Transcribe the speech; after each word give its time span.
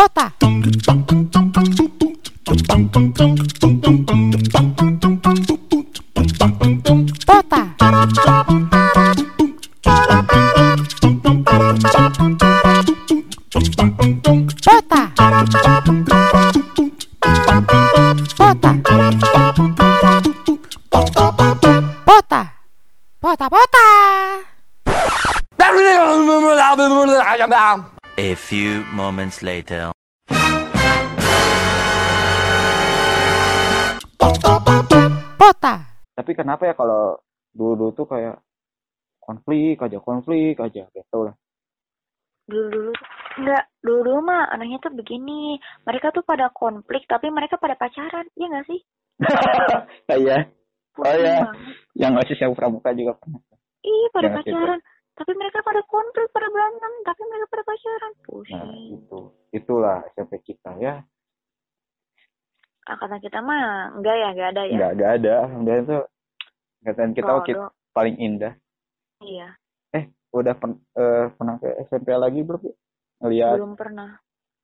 Pota. 0.00 0.39
Later. 29.40 29.92
Pota. 35.40 35.74
Tapi 36.14 36.32
kenapa 36.36 36.68
ya 36.68 36.74
kalau 36.76 37.18
dulu 37.50 37.90
tuh 37.96 38.06
kayak 38.06 38.38
konflik 39.18 39.78
aja 39.82 39.98
konflik 40.02 40.56
aja 40.58 40.86
gitu 40.90 41.18
lah. 41.26 41.34
dulu 42.50 42.66
dulu 42.66 42.92
enggak 43.38 43.64
dulu 43.78 44.00
dulu 44.02 44.20
mah 44.26 44.50
anehnya 44.50 44.82
tuh 44.82 44.90
begini 44.90 45.54
mereka 45.86 46.10
tuh 46.10 46.26
pada 46.26 46.50
konflik 46.50 47.06
tapi 47.06 47.30
mereka 47.30 47.54
pada 47.62 47.78
pacaran 47.78 48.26
iya 48.34 48.46
nggak 48.50 48.66
sih 48.66 48.80
Iya. 50.10 50.38
Oh 50.98 51.14
iya. 51.14 51.46
Yang 51.94 52.12
masih 52.18 52.34
saya 52.36 52.50
pramuka 52.56 52.90
juga 52.96 53.14
pernah. 53.20 53.40
Iya 53.80 54.06
pada 54.12 54.28
pacaran 54.36 54.80
tapi 55.20 55.36
mereka 55.36 55.60
pada 55.60 55.84
konflik 55.84 56.24
pada 56.32 56.48
berantem 56.48 56.92
tapi 57.04 57.20
mereka 57.28 57.46
pada 57.52 57.62
pacaran 57.68 58.12
Nah, 58.12 58.24
pusing 58.24 58.70
itu. 58.96 59.20
Itulah 59.52 60.00
SMP 60.16 60.40
kita 60.40 60.72
ya. 60.80 61.04
angkatan 62.88 63.20
kita 63.22 63.38
mah 63.44 63.92
enggak 63.94 64.16
ya 64.18 64.28
enggak 64.32 64.48
ada 64.56 64.62
ya 64.66 64.74
Enggak 64.74 64.92
enggak 64.96 65.12
ada. 65.20 65.32
Alhamdulillah 65.44 65.82
itu 65.84 65.98
angkatan 66.80 67.10
kita 67.12 67.30
waktu 67.30 67.52
paling 67.92 68.16
indah. 68.18 68.54
iya 69.20 69.48
Udah 70.30 70.54
pen, 70.54 70.78
eh, 70.94 71.26
pernah 71.34 71.58
ke 71.58 71.68
SMP 71.90 72.14
lagi 72.14 72.40
belum? 72.40 72.62
Ngeliat. 73.20 73.60
belum 73.60 73.74
pernah 73.76 74.16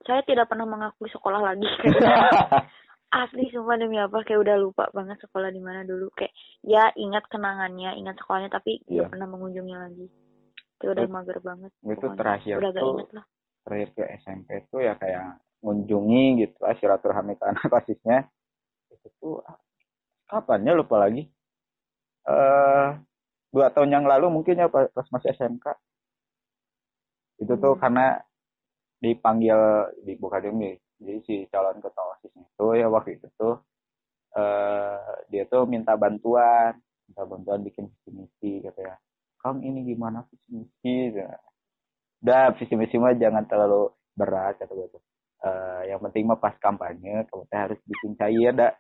saya 0.07 0.23
tidak 0.25 0.47
pernah 0.49 0.65
mengakui 0.65 1.11
sekolah 1.13 1.43
lagi 1.43 1.67
asli 3.21 3.51
sumpah 3.51 3.77
demi 3.77 3.99
apa 3.99 4.23
kayak 4.23 4.41
udah 4.47 4.57
lupa 4.57 4.85
banget 4.95 5.19
sekolah 5.21 5.51
di 5.51 5.61
mana 5.61 5.83
dulu 5.83 6.09
kayak 6.15 6.33
ya 6.63 6.89
ingat 6.97 7.27
kenangannya 7.29 7.99
ingat 7.99 8.17
sekolahnya 8.17 8.49
tapi 8.49 8.81
nggak 8.87 9.13
pernah 9.13 9.29
mengunjungi 9.29 9.75
lagi 9.77 10.07
itu 10.77 10.85
udah 10.93 11.09
mager 11.09 11.39
banget 11.41 11.73
itu 11.89 12.07
terakhir 12.21 12.57
udah 12.61 12.73
tuh 12.77 12.93
lah. 13.17 13.25
terakhir 13.65 13.89
ke 13.97 14.03
SMP 14.21 14.49
tuh 14.69 14.81
ya 14.85 14.95
kayak 15.01 15.41
ngunjungi 15.65 16.25
gitu 16.45 16.57
lah 16.61 16.75
silaturahmi 16.77 17.35
ke 17.41 17.45
anak 17.49 17.67
osisnya 17.81 18.29
itu 18.93 19.09
tuh 19.19 19.41
kapan 20.31 20.67
ya 20.69 20.73
lupa 20.77 20.97
lagi? 21.03 21.23
Eh 22.27 22.89
dua 23.55 23.67
tahun 23.73 23.91
yang 23.97 24.05
lalu 24.05 24.27
mungkin 24.29 24.61
ya 24.61 24.69
pas 24.69 25.09
masih 25.15 25.33
SMK 25.33 25.67
itu 27.41 27.53
tuh 27.57 27.73
Hmm. 27.77 27.81
karena 27.81 28.07
dipanggil 29.01 29.59
di 30.05 30.13
bukan 30.17 30.41
demi 30.45 30.73
jadi 31.01 31.21
si 31.25 31.35
calon 31.53 31.81
ketua 31.85 32.17
osisnya 32.17 32.45
itu 32.49 32.67
ya 32.81 32.87
waktu 32.89 33.21
itu 33.21 33.29
tuh 33.37 33.61
eh 34.37 35.01
dia 35.33 35.45
tuh 35.49 35.65
minta 35.69 35.93
bantuan 35.97 36.73
minta 37.09 37.23
bantuan 37.29 37.61
bikin 37.65 37.85
visi 37.93 38.11
misi 38.13 38.51
gitu 38.65 38.81
ya 38.81 38.97
kang 39.47 39.63
ini 39.63 39.87
gimana 39.87 40.27
visi 40.27 40.51
misi 40.51 41.15
udah 42.19 42.51
visi 42.59 42.75
misi 42.75 42.99
mah 42.99 43.15
jangan 43.15 43.47
terlalu 43.47 43.95
berat 44.19 44.59
kata 44.59 44.75
gue 44.75 44.91
tuh. 44.91 45.03
Eh, 45.47 45.95
yang 45.95 46.03
penting 46.03 46.27
mah 46.27 46.43
pas 46.43 46.59
kampanye 46.59 47.23
kamu 47.31 47.47
teh 47.47 47.59
harus 47.63 47.79
bikin 47.87 48.19
cair 48.19 48.51
dah. 48.51 48.75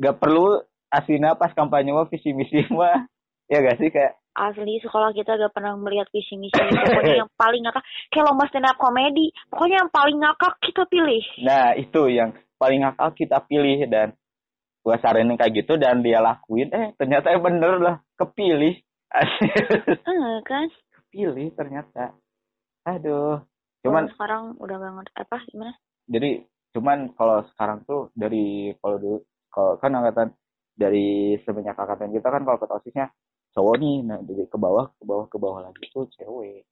Gak 0.00 0.16
perlu 0.16 0.64
aslinya 0.88 1.36
pas 1.36 1.52
kampanye 1.52 1.92
mah 1.92 2.08
visi 2.08 2.32
misi 2.32 2.64
mah. 2.72 3.04
Ya 3.52 3.60
gak 3.60 3.76
sih 3.76 3.92
kayak? 3.92 4.16
Asli 4.32 4.80
sekolah 4.80 5.12
kita 5.12 5.36
gak 5.36 5.52
pernah 5.52 5.76
melihat 5.76 6.08
visi 6.08 6.40
misi 6.40 6.56
pokoknya 6.56 7.28
yang 7.28 7.30
paling 7.36 7.60
ngakak 7.68 7.84
kayak 8.08 8.24
lomba 8.24 8.48
stand 8.48 8.66
up 8.66 8.80
comedy 8.80 9.30
pokoknya 9.52 9.84
yang 9.84 9.92
paling 9.92 10.16
ngakak 10.16 10.54
kita 10.64 10.82
pilih. 10.88 11.24
Nah 11.44 11.76
itu 11.76 12.02
yang 12.08 12.32
paling 12.56 12.80
akal 12.80 13.12
kita 13.12 13.44
pilih 13.44 13.84
dan 13.92 14.16
gua 14.80 14.96
saranin 15.04 15.36
kayak 15.36 15.52
gitu 15.52 15.76
dan 15.76 16.00
dia 16.00 16.24
lakuin. 16.24 16.72
Eh 16.72 16.96
ternyata 16.96 17.36
bener 17.36 17.76
lah 17.76 17.96
kepilih 18.16 18.80
eh 20.10 20.38
kan 20.42 20.66
kepilih 20.90 21.54
ternyata. 21.54 22.14
Aduh. 22.84 23.38
Cuman 23.86 24.08
Kalau 24.08 24.14
sekarang 24.16 24.44
udah 24.58 24.76
gak 24.80 24.94
ngerti 24.98 25.18
apa 25.22 25.38
gimana? 25.52 25.72
Jadi 26.10 26.30
cuman 26.74 26.98
kalau 27.14 27.38
sekarang 27.54 27.78
tuh 27.86 28.10
dari 28.18 28.74
kalau 28.82 28.96
dulu 28.98 29.18
kalau 29.54 29.78
kan 29.78 29.94
angkatan 29.94 30.34
dari 30.74 31.38
semenjak 31.46 31.78
angkatan 31.78 32.10
kita 32.10 32.26
kan 32.26 32.42
kalau 32.42 32.58
ketua 32.58 32.82
osisnya 32.82 33.06
cowok 33.54 33.78
nih 33.78 33.96
nah 34.02 34.18
dari 34.18 34.42
ke 34.50 34.58
bawah 34.58 34.90
ke 34.98 35.04
bawah 35.06 35.26
ke 35.30 35.36
bawah 35.38 35.58
lagi 35.62 35.84
tuh 35.94 36.10
cewek. 36.18 36.66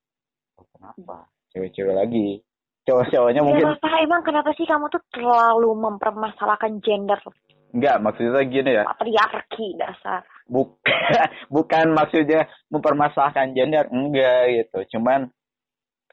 Oh, 0.59 0.67
kenapa? 0.75 1.31
Cewek-cewek 1.55 1.95
lagi. 1.95 2.43
Cowok-cowoknya 2.83 3.41
mungkin 3.47 3.79
Ya, 3.79 3.99
emang 4.03 4.27
kenapa 4.27 4.51
sih 4.59 4.67
kamu 4.67 4.91
tuh 4.91 4.99
terlalu 5.15 5.71
mempermasalahkan 5.79 6.83
gender? 6.83 7.23
Enggak 7.71 8.03
maksudnya 8.03 8.43
gini 8.43 8.71
ya. 8.75 8.83
Patriarki 8.91 9.79
dasar 9.79 10.27
bukan 10.47 10.79
bukan 11.55 11.87
maksudnya 11.93 12.49
mempermasalahkan 12.69 13.53
gender 13.53 13.87
enggak 13.91 14.41
gitu. 14.53 14.99
Cuman 14.99 15.29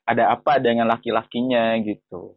ada 0.03 0.33
apa 0.33 0.57
dengan 0.57 0.89
laki-lakinya 0.89 1.77
gitu? 1.81 2.33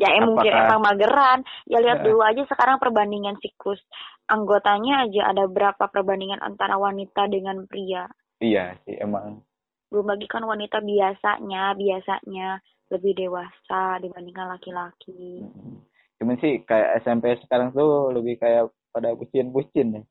Ya 0.00 0.16
em 0.16 0.24
mungkin 0.24 0.48
Apakah- 0.48 0.66
emang 0.70 0.82
mageran. 0.82 1.38
Ya 1.68 1.78
lihat 1.78 2.00
Ya. 2.00 2.04
dulu 2.08 2.24
aja 2.24 2.42
sekarang 2.46 2.80
perbandingan 2.80 3.36
siklus 3.38 3.82
anggotanya 4.24 5.04
aja. 5.04 5.28
Ada 5.28 5.44
berapa 5.44 5.84
perbandingan 5.90 6.40
antara 6.40 6.80
wanita 6.80 7.28
dengan 7.28 7.68
pria? 7.68 8.08
Iya 8.40 8.80
sih 8.88 8.96
emang. 8.96 9.44
Belum 9.92 10.06
lagi 10.08 10.24
kan 10.24 10.40
wanita 10.40 10.80
biasanya 10.80 11.74
biasanya 11.74 12.62
lebih 12.88 13.12
dewasa 13.12 14.00
dibandingkan 14.00 14.48
laki-laki. 14.48 15.44
Cuman 16.16 16.38
sih 16.38 16.62
kayak 16.64 17.02
SMP 17.02 17.36
sekarang 17.44 17.70
tuh 17.70 18.08
lebih 18.10 18.38
kayak 18.38 18.70
pada 18.90 19.12
bucin-bucin 19.12 20.00
ya 20.00 20.02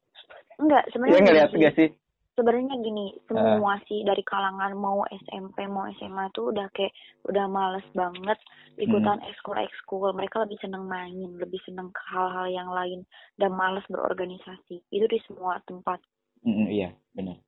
enggak 0.59 0.83
sebenarnya 0.91 1.23
ngeliat 1.23 1.49
gini 1.51 1.63
gak 1.65 1.75
sih. 1.79 1.89
sebenarnya 2.35 2.75
gini 2.79 3.05
semua 3.27 3.73
sih 3.83 3.99
dari 4.07 4.23
kalangan 4.23 4.71
mau 4.75 5.03
SMP 5.27 5.67
mau 5.67 5.87
SMA 5.99 6.31
tuh 6.31 6.55
udah 6.55 6.71
kayak 6.71 6.95
udah 7.27 7.45
males 7.51 7.83
banget 7.91 8.39
ikutan 8.79 9.19
ekskul 9.27 9.59
ekskul. 9.59 10.11
Mereka 10.15 10.47
lebih 10.47 10.55
seneng 10.63 10.87
main 10.87 11.35
lebih 11.35 11.59
seneng 11.67 11.91
ke 11.91 12.01
hal-hal 12.11 12.47
yang 12.47 12.69
lain 12.71 13.03
dan 13.35 13.51
males 13.51 13.83
berorganisasi. 13.91 14.79
Itu 14.87 15.05
di 15.11 15.19
semua 15.27 15.59
tempat. 15.67 15.99
Mm, 16.47 16.67
iya 16.71 16.89
benar. 17.11 17.43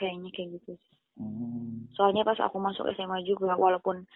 Kayaknya 0.00 0.30
kayak 0.32 0.48
gitu 0.56 0.72
Hmm. 1.12 1.92
soalnya 1.92 2.24
pas 2.24 2.40
aku 2.40 2.56
masuk 2.56 2.88
SMA 2.96 3.20
juga 3.28 3.52
walaupun 3.52 4.08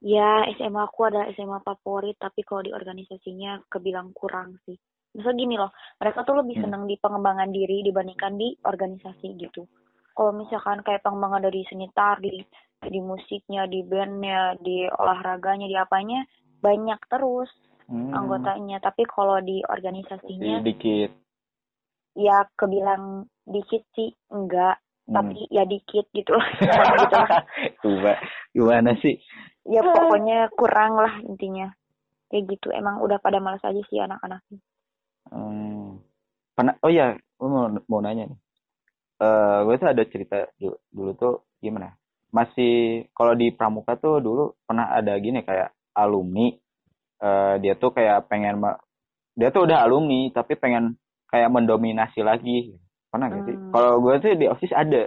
ya 0.00 0.48
SMA 0.56 0.88
aku 0.88 1.04
ada 1.04 1.28
SMA 1.36 1.60
favorit 1.60 2.16
tapi 2.16 2.40
kalau 2.40 2.64
di 2.64 2.72
organisasinya 2.72 3.60
kebilang 3.68 4.16
kurang 4.16 4.56
sih 4.64 4.80
misal 5.16 5.32
gini 5.34 5.56
loh 5.56 5.72
mereka 5.98 6.22
tuh 6.22 6.36
lebih 6.38 6.60
Hmm. 6.60 6.64
seneng 6.68 6.82
di 6.84 6.96
pengembangan 7.00 7.48
diri 7.48 7.80
dibandingkan 7.82 8.36
di 8.36 8.54
organisasi 8.60 9.34
gitu. 9.40 9.64
Kalau 10.12 10.34
misalkan 10.34 10.82
kayak 10.82 11.06
pengembangan 11.06 11.46
dari 11.46 11.62
seni 11.70 11.86
tari 11.94 12.42
di 12.78 13.00
musiknya 13.02 13.66
di 13.66 13.82
bandnya 13.82 14.54
di 14.58 14.86
olahraganya 14.86 15.66
di 15.66 15.76
apanya 15.78 16.22
banyak 16.58 16.98
terus 17.08 17.50
Hmm. 17.88 18.12
anggotanya. 18.12 18.78
Tapi 18.78 19.06
kalau 19.08 19.40
di 19.40 19.64
organisasinya 19.64 20.60
dikit. 20.60 21.10
ya 22.18 22.42
kebilang 22.58 23.24
dikit 23.46 23.86
sih 23.94 24.10
enggak. 24.28 24.76
Hmm. 25.08 25.24
tapi 25.24 25.48
ya 25.48 25.64
dikit 25.64 26.04
gitu. 26.12 26.36
Lah 26.36 26.44
gitu 27.00 27.16
lah 27.16 27.40
Coba 27.80 28.12
gimana 28.52 28.92
sih? 29.00 29.16
Ya 29.64 29.80
pokoknya 29.80 30.52
kurang 30.52 31.00
lah 31.00 31.16
intinya. 31.24 31.72
Kayak 32.28 32.44
gitu 32.52 32.68
emang 32.76 33.00
udah 33.00 33.16
pada 33.16 33.40
malas 33.40 33.64
aja 33.64 33.80
sih 33.88 33.96
anak-anaknya 34.04 34.60
Hmm. 35.30 36.00
Pernah, 36.56 36.74
oh 36.82 36.90
ya, 36.90 37.14
gue 37.14 37.48
mau, 37.48 37.70
mau 37.86 38.00
nanya 38.02 38.28
nih. 38.28 38.38
Eh, 39.18 39.58
gue 39.66 39.74
tuh 39.82 39.88
ada 39.90 40.02
cerita 40.06 40.36
dulu, 40.58 40.76
dulu 40.94 41.10
tuh 41.18 41.34
gimana? 41.58 41.90
Masih 42.30 43.06
kalau 43.16 43.34
di 43.34 43.50
Pramuka 43.50 43.98
tuh 43.98 44.22
dulu 44.22 44.54
pernah 44.62 44.94
ada 44.94 45.18
gini 45.18 45.42
kayak 45.42 45.74
alumni. 45.96 46.54
eh 47.18 47.54
dia 47.58 47.74
tuh 47.74 47.90
kayak 47.90 48.30
pengen, 48.30 48.62
dia 49.34 49.50
tuh 49.50 49.66
udah 49.66 49.82
alumni 49.82 50.30
tapi 50.30 50.54
pengen 50.54 50.94
kayak 51.26 51.50
mendominasi 51.50 52.22
lagi. 52.22 52.78
Pernah 53.10 53.26
gak 53.32 53.42
sih? 53.48 53.56
Hmm. 53.58 53.72
Kalau 53.74 53.92
gue 54.04 54.14
tuh 54.22 54.38
di 54.38 54.46
osis 54.46 54.70
ada. 54.70 55.02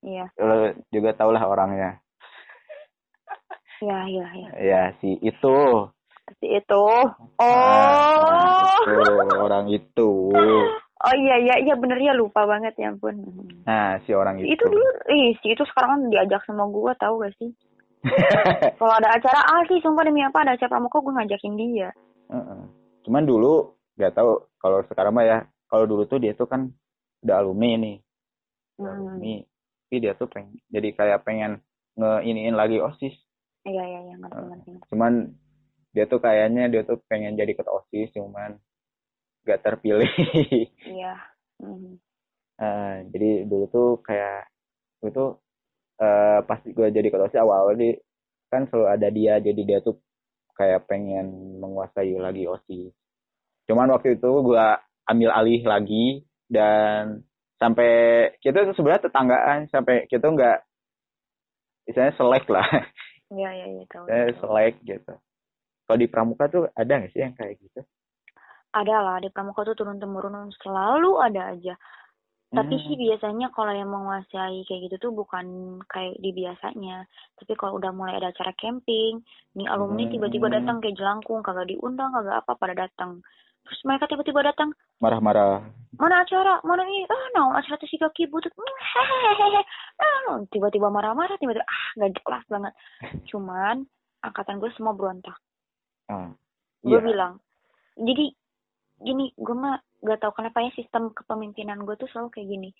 iya 0.00 0.24
Lo 0.40 0.72
juga 0.88 1.12
tau 1.12 1.28
lah 1.28 1.44
orangnya. 1.44 2.00
iya 3.84 3.98
iya 4.08 4.26
iya 4.32 4.48
Ya 4.56 4.82
si 5.00 5.20
itu. 5.20 5.56
Si 6.38 6.46
itu 6.46 6.78
oh 6.78 7.08
Ah, 7.40 8.52
itu 8.52 8.92
orang 9.34 9.66
itu. 9.68 10.10
oh 11.06 11.14
iya 11.16 11.36
iya 11.40 11.54
iya 11.58 11.74
bener 11.74 11.96
ya 11.96 12.12
lupa 12.12 12.44
banget 12.44 12.76
ya 12.76 12.92
ampun 12.92 13.16
Nah 13.64 13.96
si 14.04 14.12
orang 14.12 14.38
itu. 14.38 14.52
itu 14.52 14.64
dulu 14.64 14.86
ih 15.08 15.32
si 15.40 15.50
itu 15.50 15.62
sekarang 15.66 15.90
kan 15.90 16.00
diajak 16.08 16.42
sama 16.44 16.68
gua 16.68 16.92
tahu 16.94 17.24
gak 17.24 17.34
sih 17.36 17.50
Kalau 18.80 18.94
ada 18.96 19.12
acara 19.12 19.40
asli, 19.60 19.76
sumpah 19.84 20.08
demi 20.08 20.24
apa 20.24 20.40
ada 20.40 20.56
acara 20.56 20.72
pramuka 20.72 21.04
gue 21.04 21.12
ngajakin 21.12 21.54
dia. 21.54 21.92
Heeh. 22.32 22.62
Cuman 23.04 23.28
dulu 23.28 23.76
nggak 23.92 24.16
tahu 24.16 24.40
kalau 24.56 24.80
sekarang 24.88 25.12
mah 25.12 25.24
ya. 25.24 25.38
Kalau 25.68 25.84
dulu 25.84 26.08
tuh 26.08 26.16
dia 26.16 26.32
tuh 26.32 26.48
kan 26.48 26.72
udah 27.20 27.36
alumni 27.36 27.76
nih. 27.76 27.96
Udah 28.76 28.88
Hmm. 28.88 28.96
alumni. 28.96 29.34
Tapi 29.84 29.96
dia 30.00 30.16
tuh 30.16 30.32
pengen 30.32 30.56
jadi 30.72 30.88
kayak 30.96 31.28
pengen 31.28 31.60
ngeiniin 31.92 32.56
lagi 32.56 32.80
OSIS. 32.80 33.12
Iya 33.68 33.84
iya 33.84 34.00
iya 34.00 34.14
ngerti 34.16 34.40
ngerti. 34.40 34.68
ngerti. 34.72 34.88
Cuman 34.88 35.12
dia 35.90 36.04
tuh 36.06 36.22
kayaknya 36.22 36.70
dia 36.70 36.82
tuh 36.86 37.02
pengen 37.10 37.34
jadi 37.34 37.50
ketua 37.54 37.82
OSIS 37.82 38.14
cuman 38.14 38.56
gak 39.46 39.60
terpilih. 39.64 40.06
Iya. 40.96 41.14
Hmm. 41.60 41.98
Eh, 42.60 42.94
jadi 43.12 43.30
dulu 43.48 43.64
tuh 43.72 43.88
kayak 44.04 44.48
gue 45.00 45.10
tuh 45.12 45.30
eh 46.00 46.40
pas 46.44 46.60
gue 46.64 46.86
jadi 46.92 47.08
ketua 47.08 47.28
OSIS 47.28 47.40
awal 47.40 47.76
di 47.76 47.92
kan 48.50 48.66
selalu 48.66 48.86
ada 48.90 49.08
dia 49.12 49.34
jadi 49.38 49.62
dia 49.62 49.78
tuh 49.80 50.00
kayak 50.54 50.84
pengen 50.90 51.58
menguasai 51.60 52.14
lagi 52.16 52.44
OSIS. 52.46 52.92
Cuman 53.68 53.90
waktu 53.94 54.18
itu 54.18 54.30
gue 54.44 54.66
ambil 55.08 55.30
alih 55.32 55.62
lagi 55.64 56.22
dan 56.50 57.24
sampai 57.60 57.92
kita 58.40 58.64
tuh 58.66 58.74
sebenarnya 58.74 59.06
tetanggaan 59.10 59.68
sampai 59.68 60.08
kita 60.08 60.26
nggak 60.32 60.58
misalnya 61.84 62.12
selek 62.16 62.46
lah 62.48 62.66
Iya 63.30 63.50
iya 63.54 63.66
iya 63.78 63.84
tahu. 63.86 64.04
saya 64.08 64.24
tahu. 64.32 64.38
selek 64.42 64.74
gitu 64.82 65.14
kalau 65.90 65.98
di 65.98 66.06
pramuka 66.06 66.46
tuh 66.46 66.70
ada 66.78 67.02
nggak 67.02 67.10
sih 67.10 67.18
yang 67.18 67.34
kayak 67.34 67.58
gitu 67.58 67.82
Ada 68.70 68.96
lah 69.02 69.18
di 69.18 69.26
pramuka 69.34 69.66
tuh 69.66 69.74
turun 69.74 69.98
temurun 69.98 70.46
selalu 70.62 71.18
ada 71.18 71.50
aja. 71.50 71.74
Tapi 72.54 72.78
Hmm. 72.78 72.82
sih 72.86 72.94
biasanya 72.94 73.50
kalau 73.50 73.74
yang 73.74 73.90
menguasai 73.90 74.62
kayak 74.70 74.80
gitu 74.86 75.10
tuh 75.10 75.10
bukan 75.10 75.78
kayak 75.90 76.14
di 76.22 76.30
biasanya. 76.30 77.02
Tapi 77.34 77.58
kalau 77.58 77.82
udah 77.82 77.90
mulai 77.90 78.22
ada 78.22 78.30
acara 78.30 78.54
camping, 78.54 79.18
nih 79.58 79.66
alumni 79.66 80.06
Hmm. 80.06 80.14
tiba-tiba 80.14 80.46
datang 80.46 80.78
kayak 80.78 80.94
jelangkung, 80.94 81.42
kagak 81.42 81.66
diundang, 81.66 82.14
kagak 82.14 82.46
apa 82.46 82.52
pada 82.54 82.74
datang. 82.86 83.18
Terus 83.66 83.80
mereka 83.82 84.06
tiba-tiba 84.06 84.46
datang, 84.46 84.70
marah-marah 85.02 85.66
mana 85.98 86.22
acara, 86.22 86.62
mana 86.62 86.86
ini, 86.86 87.02
ah 87.10 87.26
no, 87.34 87.50
acara 87.50 87.74
tuh 87.74 87.90
si 87.90 87.98
kaki 87.98 88.30
butut, 88.30 88.54
Hmm, 88.54 88.74
hehehe, 88.78 89.62
tiba-tiba 90.54 90.86
marah-marah, 90.86 91.34
tiba-tiba 91.42 91.66
ah 91.66 91.86
nggak 91.98 92.22
jelas 92.22 92.44
banget. 92.46 92.72
Cuman 93.34 93.82
angkatan 94.22 94.62
gue 94.62 94.70
semua 94.78 94.94
berontak. 94.94 95.34
Ah, 96.10 96.30
Gue 96.82 96.98
iya. 96.98 97.06
bilang, 97.06 97.34
jadi 97.94 98.26
gini, 99.00 99.30
gue 99.36 99.54
mah 99.54 99.78
gak 100.00 100.20
tahu 100.20 100.32
kenapa 100.34 100.64
ya 100.64 100.72
sistem 100.74 101.12
kepemimpinan 101.14 101.84
gue 101.86 101.94
tuh 101.94 102.08
selalu 102.10 102.34
kayak 102.34 102.48
gini. 102.50 102.70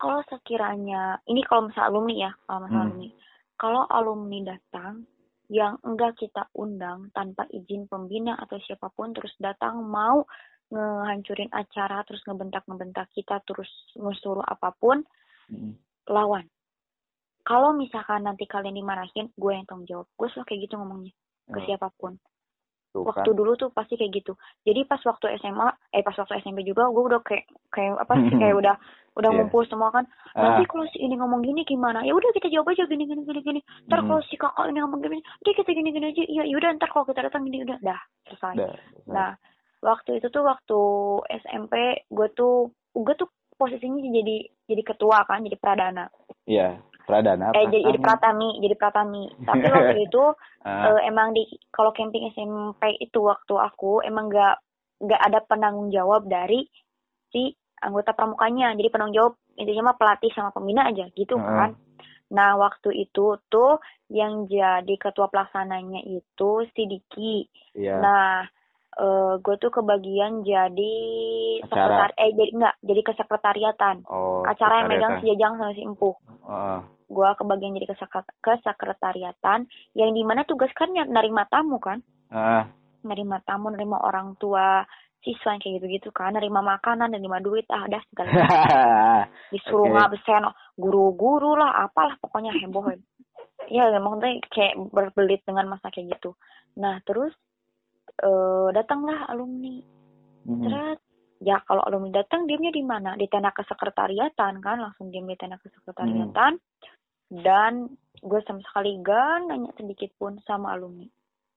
Kalau 0.00 0.24
sekiranya, 0.26 1.22
ini 1.30 1.46
kalau 1.46 1.70
misalnya 1.70 1.88
alumni 1.92 2.14
ya, 2.18 2.32
kalau 2.48 2.58
misalnya 2.66 2.80
Hmm. 2.82 2.88
alumni, 2.90 3.08
kalau 3.54 3.82
alumni 3.86 4.38
datang 4.56 4.94
yang 5.52 5.76
enggak 5.84 6.16
kita 6.16 6.48
undang 6.56 7.12
tanpa 7.12 7.44
izin 7.52 7.84
pembina 7.84 8.34
atau 8.40 8.56
siapa 8.64 8.88
pun 8.96 9.12
terus 9.12 9.36
datang 9.36 9.84
mau 9.84 10.24
ngehancurin 10.72 11.52
acara 11.52 12.00
terus 12.08 12.24
ngebentak-ngebentak 12.24 13.12
kita 13.12 13.44
terus 13.44 13.68
ngesuruh 13.92 14.42
apa 14.48 14.72
pun 14.80 15.04
Mm. 15.52 15.76
lawan 16.08 16.48
kalau 17.44 17.76
misalkan 17.76 18.24
nanti 18.24 18.48
kalian 18.48 18.80
dimarahin 18.80 19.28
gue 19.36 19.52
yang 19.52 19.68
tanggung 19.68 19.84
jawab 19.84 20.08
gue 20.16 20.28
selalu 20.32 20.48
kayak 20.48 20.60
gitu 20.64 20.74
ngomongnya 20.80 21.12
ke 21.52 21.58
Oh, 21.60 21.64
siapa 21.68 21.92
pun 22.00 22.16
tuh 22.92 23.02
waktu 23.02 23.24
kan. 23.24 23.34
dulu 23.34 23.52
tuh 23.56 23.68
pasti 23.68 23.96
kayak 23.96 24.12
gitu. 24.14 24.32
Jadi 24.62 24.84
pas 24.84 25.00
waktu 25.00 25.32
SMA 25.36 25.64
eh 25.90 26.00
pas 26.00 26.12
waktu 26.14 26.38
SMP 26.38 26.60
juga 26.60 26.86
gue 26.86 27.02
udah 27.02 27.20
kayak 27.20 27.44
kayak 27.68 27.96
apa 27.98 28.12
sih 28.18 28.32
kayak 28.32 28.56
udah 28.60 28.74
udah 29.12 29.28
Iya. 29.28 29.36
ngumpul 29.38 29.64
semua 29.64 29.88
kan. 29.88 30.04
Ah, 30.32 30.40
nanti 30.54 30.64
kalau 30.64 30.84
si 30.86 31.00
ini 31.00 31.16
ngomong 31.16 31.40
gini 31.40 31.64
gimana? 31.64 32.00
Ya 32.00 32.12
udah 32.12 32.28
kita 32.30 32.48
jawab 32.48 32.68
aja 32.68 32.84
gini 32.84 33.04
gini 33.04 33.20
gini 33.22 33.40
gini. 33.40 33.60
Ntar 33.84 34.00
Hmm. 34.00 34.08
kalau 34.08 34.22
si 34.22 34.36
kakak 34.36 34.68
ini 34.68 34.78
ngomong 34.78 35.00
gini 35.00 35.18
dia 35.40 35.52
kita 35.52 35.70
gini 35.70 35.88
gini 35.90 36.06
aja. 36.06 36.22
Iya 36.22 36.42
yaudah 36.46 36.70
ntar 36.76 36.88
kalau 36.88 37.04
kita 37.04 37.20
datang 37.22 37.42
gini 37.42 37.60
udah 37.60 37.76
dah 37.80 38.00
selesai. 38.24 38.54
Udah. 38.54 38.72
nah 39.08 39.30
waktu 39.80 40.16
itu 40.16 40.28
tuh 40.28 40.44
waktu 40.44 40.78
SMP 41.38 41.74
gue 42.06 42.28
tuh 42.32 42.68
gue 42.92 43.14
tuh 43.14 43.26
posisinya 43.52 44.00
jadi 44.00 44.36
jadi 44.64 44.82
ketua 44.82 45.24
kan 45.24 45.40
jadi 45.40 45.56
pradana. 45.56 46.08
Iya 46.44 46.80
pradana 47.12 47.52
eh 47.52 47.68
jadi, 47.68 47.78
jadi 47.92 47.98
pratama. 48.00 48.08
pratami 48.08 48.48
jadi 48.64 48.74
pratami. 48.80 49.24
Tapi 49.44 49.66
waktu 49.76 49.98
itu 50.08 50.24
eh, 50.64 51.00
emang 51.12 51.28
di 51.36 51.44
kalau 51.68 51.92
camping 51.92 52.32
SMP 52.32 52.96
itu 52.96 53.20
waktu 53.20 53.54
aku 53.60 54.00
emang 54.00 54.32
nggak 54.32 54.56
nggak 55.04 55.20
ada 55.20 55.38
penanggung 55.44 55.92
jawab 55.92 56.24
dari 56.24 56.64
si 57.28 57.52
anggota 57.84 58.16
pramukanya. 58.16 58.72
Jadi 58.72 58.88
penanggung 58.88 59.16
jawab 59.20 59.34
intinya 59.60 59.92
mah 59.92 59.96
pelatih 60.00 60.32
sama 60.32 60.48
pembina 60.56 60.88
aja 60.88 61.04
gitu 61.12 61.36
Heeh. 61.36 61.56
kan. 61.60 61.70
Nah 62.32 62.56
waktu 62.56 63.04
itu 63.04 63.36
tuh 63.52 63.76
yang 64.08 64.48
jadi 64.48 64.94
ketua 64.96 65.28
pelaksananya 65.28 66.00
itu 66.08 66.50
si 66.72 66.88
Diki. 66.88 67.44
Iya. 67.76 68.00
Nah 68.00 68.48
eh 68.92 69.34
gue 69.40 69.56
tuh 69.56 69.72
kebagian 69.72 70.44
jadi 70.44 70.96
sekretar 71.64 72.12
eh 72.12 72.28
jadi 72.36 72.50
enggak 72.52 72.76
jadi 72.84 73.00
kesekretariatan. 73.08 73.96
Oh 74.08 74.32
acara 74.42 74.82
yang 74.82 74.88
megang 74.90 75.14
si 75.22 75.24
Jajang 75.32 75.54
sama 75.58 75.72
si 75.74 75.82
Empuh 75.82 76.14
Ah, 76.42 76.82
gue 77.12 77.28
kebagian 77.36 77.76
jadi 77.76 77.92
kesek- 77.92 78.32
kesekretariatan 78.40 79.68
yang 79.92 80.10
di 80.16 80.22
mana 80.24 80.48
tugas 80.48 80.72
kan 80.72 80.88
nerima 80.90 81.44
tamu 81.52 81.76
kan 81.76 82.00
ah, 82.32 82.64
nerima 83.04 83.44
tamu 83.44 83.68
nerima 83.68 84.00
orang 84.00 84.32
tua 84.40 84.82
siswa 85.20 85.54
yang 85.54 85.60
kayak 85.62 85.74
gitu-gitu 85.78 86.08
kan 86.10 86.34
nerima 86.34 86.64
makanan 86.64 87.12
nerima 87.12 87.38
duit 87.38 87.68
ah 87.68 87.84
dah 87.86 88.02
segala 88.10 88.32
disuruh 89.52 89.86
Oke. 89.86 89.94
ngabsen 89.94 90.44
guru-guru 90.74 91.54
lah 91.54 91.86
apalah 91.86 92.16
pokoknya 92.18 92.50
heboh 92.56 92.90
ya 93.70 93.92
emang 93.94 94.18
tuh 94.18 94.40
kayak 94.50 94.74
berbelit 94.90 95.44
dengan 95.46 95.70
masa 95.70 95.92
kayak 95.94 96.18
gitu 96.18 96.34
nah 96.74 96.98
terus 97.06 97.30
eh 98.18 98.68
datanglah 98.74 99.28
alumni 99.30 99.78
Mm. 100.42 100.58
Seret. 100.58 100.98
Ya 101.42 101.58
kalau 101.66 101.82
alumni 101.82 102.22
datang 102.22 102.46
diamnya 102.46 102.70
di 102.70 102.82
mana? 102.86 103.18
Di 103.18 103.26
tenda 103.26 103.50
kesekretariatan 103.50 104.62
kan, 104.62 104.78
langsung 104.78 105.10
diam 105.10 105.26
di 105.26 105.34
tenda 105.34 105.58
kesekretariatan. 105.58 106.54
Dan 107.32 107.88
gue 108.20 108.40
sama 108.44 108.60
sekali 108.60 109.00
gak 109.00 109.48
nanya 109.48 109.72
sedikit 109.74 110.12
pun 110.20 110.36
sama 110.44 110.76
alumni. 110.76 111.08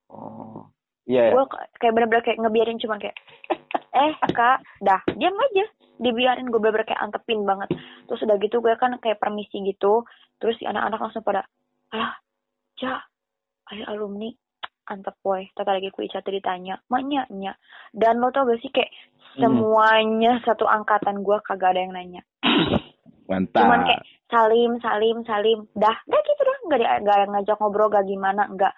oh 0.08 0.66
iya 1.04 1.30
ya. 1.30 1.34
Gue 1.36 1.44
kayak 1.78 1.94
bener-bener 1.94 2.24
kayak 2.24 2.40
ngebiarin 2.42 2.80
cuman 2.80 2.98
kayak, 2.98 3.18
eh 4.08 4.16
kak, 4.32 4.64
dah 4.82 5.02
diam 5.14 5.36
aja. 5.36 5.66
Dibiarin 6.00 6.48
gue 6.48 6.58
bener-bener 6.58 6.88
kayak 6.88 7.04
antepin 7.04 7.44
banget. 7.44 7.70
Terus 8.08 8.24
udah 8.24 8.38
gitu 8.40 8.64
gue 8.64 8.74
kan 8.80 8.96
kayak 8.98 9.20
permisi 9.20 9.62
gitu. 9.62 10.08
Terus 10.40 10.56
si 10.58 10.66
anak-anak 10.66 11.00
langsung 11.00 11.22
pada, 11.22 11.44
ah, 11.92 12.16
cak, 12.80 13.02
ayo 13.72 13.84
alumni 13.92 14.32
antep 14.86 15.18
boy. 15.22 15.46
Tata 15.54 15.74
lagi 15.74 15.90
ku 15.90 16.06
Ica 16.06 16.22
ditanya, 16.22 16.78
maknya 16.90 17.26
nya. 17.34 17.54
Dan 17.94 18.22
lo 18.22 18.30
tau 18.30 18.46
gak 18.48 18.62
sih 18.62 18.72
kayak 18.72 18.90
Hmm. 19.36 19.52
semuanya 19.52 20.40
satu 20.48 20.64
angkatan 20.64 21.20
gua 21.20 21.44
kagak 21.44 21.76
ada 21.76 21.84
yang 21.84 21.92
nanya. 21.92 22.22
mantap 23.26 23.62
Cuman 23.62 23.82
kayak 23.86 24.02
salim, 24.30 24.72
salim, 24.82 25.18
salim. 25.26 25.60
Dah, 25.78 25.98
dah 26.06 26.22
gitu 26.26 26.42
dah. 26.42 26.58
Gak, 26.66 26.80
di, 26.82 26.88
gak 27.06 27.18
ngajak 27.30 27.58
ngobrol, 27.62 27.94
gak 27.94 28.08
gimana, 28.10 28.50
enggak. 28.50 28.74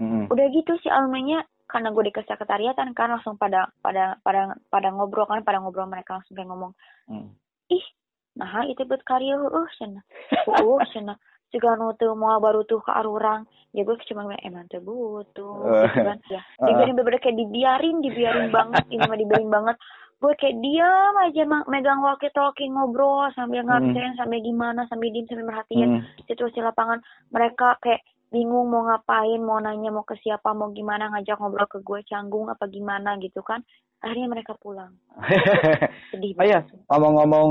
Mm. 0.00 0.28
Udah 0.28 0.46
gitu 0.52 0.72
sih 0.80 0.92
alumninya 0.92 1.44
karena 1.66 1.90
gue 1.90 2.04
di 2.06 2.14
kesekretariatan 2.14 2.94
kan 2.94 3.10
langsung 3.10 3.34
pada 3.34 3.66
pada 3.82 4.16
pada 4.22 4.54
pada 4.70 4.88
ngobrol 4.94 5.26
kan 5.26 5.42
pada 5.42 5.58
ngobrol 5.58 5.90
mereka 5.90 6.18
langsung 6.18 6.38
kayak 6.38 6.50
ngomong 6.50 6.72
Mm. 7.06 7.30
ih 7.70 7.86
nah 8.34 8.66
itu 8.66 8.82
buat 8.82 8.98
karya 9.06 9.38
uh 9.38 9.70
cina 9.78 10.02
uh 10.50 10.82
cina 10.90 11.14
jika 11.54 11.78
nu 11.78 11.94
teu 11.94 12.18
mau 12.18 12.42
baru 12.42 12.66
tuh 12.66 12.82
ke 12.82 12.90
arurang 12.90 13.46
ya 13.70 13.86
gue 13.86 13.94
cuma 14.10 14.26
bilang 14.26 14.42
emang 14.42 14.66
teu 14.66 14.82
butuh 14.82 15.86
gitu 15.86 16.02
kan 16.02 16.18
ya 16.26 16.42
dibiarin 16.66 16.98
bener 16.98 17.22
kayak 17.22 17.38
dibiarin 17.38 17.96
dibiarin 18.02 18.48
banget 18.50 18.84
ini 18.90 19.06
mah 19.06 19.18
dibiarin 19.18 19.50
banget 19.54 19.76
gue 20.16 20.32
kayak 20.40 20.56
diam 20.64 21.14
aja 21.20 21.42
megang 21.68 22.00
walkie 22.00 22.32
talkie 22.32 22.72
ngobrol 22.72 23.28
sambil 23.36 23.60
ngabsen 23.68 24.16
sambil 24.16 24.40
gimana 24.40 24.88
sambil 24.88 25.12
diem 25.12 25.28
sambil 25.28 25.46
merhatiin 25.52 26.00
Mm. 26.00 26.02
situasi 26.24 26.64
lapangan 26.64 27.04
mereka 27.28 27.76
kayak 27.84 28.00
bingung 28.32 28.72
mau 28.72 28.88
ngapain 28.88 29.38
mau 29.38 29.60
nanya 29.60 29.92
mau 29.92 30.02
ke 30.02 30.16
siapa 30.18 30.56
mau 30.56 30.72
gimana 30.72 31.12
ngajak 31.12 31.36
ngobrol 31.36 31.68
ke 31.68 31.78
gue 31.84 32.00
canggung 32.08 32.48
apa 32.48 32.64
gimana 32.66 33.20
gitu 33.20 33.44
kan 33.44 33.60
akhirnya 34.00 34.28
mereka 34.28 34.56
pulang 34.56 34.96
sedih 36.10 36.32
Oh 36.36 36.44
iya, 36.44 36.64
ngomong-ngomong 36.88 37.48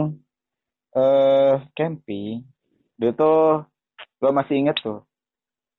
eh 0.96 1.56
camping, 1.76 2.44
dulu 2.96 3.12
tuh 3.14 3.44
gue 4.18 4.32
masih 4.32 4.56
inget 4.64 4.78
tuh, 4.80 5.04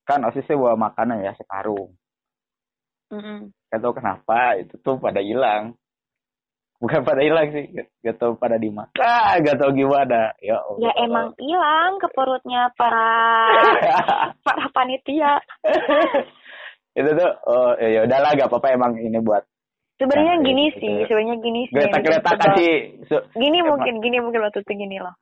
kan 0.05 0.21
osisnya 0.23 0.61
bawa 0.61 0.77
makanan 0.77 1.25
ya 1.25 1.33
sekarung. 1.41 1.97
Mm-mm. 3.09 3.49
Gak 3.71 3.81
tau 3.81 3.95
kenapa 3.97 4.61
itu 4.61 4.77
tuh 4.83 5.01
pada 5.01 5.25
hilang. 5.25 5.73
Bukan 6.77 7.01
pada 7.03 7.19
hilang 7.19 7.49
sih, 7.49 7.73
gak, 7.99 8.17
tau 8.17 8.35
pada 8.35 8.57
dimakan, 8.57 8.93
gak 9.41 9.57
tau 9.57 9.73
gimana. 9.73 10.37
Ya, 10.39 10.61
Allah. 10.61 10.79
ya 10.79 10.93
emang 11.01 11.27
hilang 11.37 11.97
ke 11.97 12.09
perutnya 12.11 12.69
para 12.75 13.09
para 14.47 14.67
panitia 14.71 15.41
itu 16.95 17.11
tuh, 17.11 17.33
oh 17.45 17.73
ya 17.77 17.89
ya 17.91 18.01
udahlah 18.05 18.31
gak 18.35 18.49
apa-apa 18.49 18.69
emang 18.73 18.93
ini 18.97 19.21
buat 19.21 19.45
sebenarnya 19.97 20.35
Nah, 20.35 20.45
gini 20.45 20.65
gitu. 20.71 20.79
sih 20.79 20.95
sebenarnya 21.05 21.37
gini 21.39 21.61
sih 21.67 21.75
bikin 21.75 22.13
sebel. 22.15 22.37
kasih. 22.39 22.77
su- 23.05 23.27
gini 23.35 23.57
emang- 23.59 23.69
mungkin 23.75 23.95
gini 24.01 24.17
mungkin 24.19 24.41
waktu 24.43 24.61
itu 24.61 24.73
gini 24.75 24.97
loh 24.97 25.13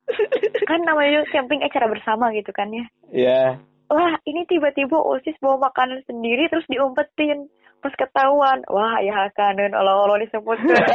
kan 0.63 0.79
namanya 0.81 1.23
camping 1.29 1.59
acara 1.61 1.87
bersama 1.87 2.31
gitu 2.31 2.51
kan 2.51 2.67
ya 2.69 2.85
Ya, 3.07 3.41
wah 3.87 4.15
ini 4.23 4.43
tiba-tiba 4.45 4.95
osis 4.95 5.35
bawa 5.37 5.67
makanan 5.67 6.03
sendiri 6.05 6.47
terus 6.47 6.67
diumpetin 6.67 7.47
pas 7.85 7.93
ketahuan 8.01 8.65
wah 8.73 8.97
ya 9.05 9.29
kanen 9.37 9.77
Allah-Allah 9.77 10.25
disebutkan 10.25 10.73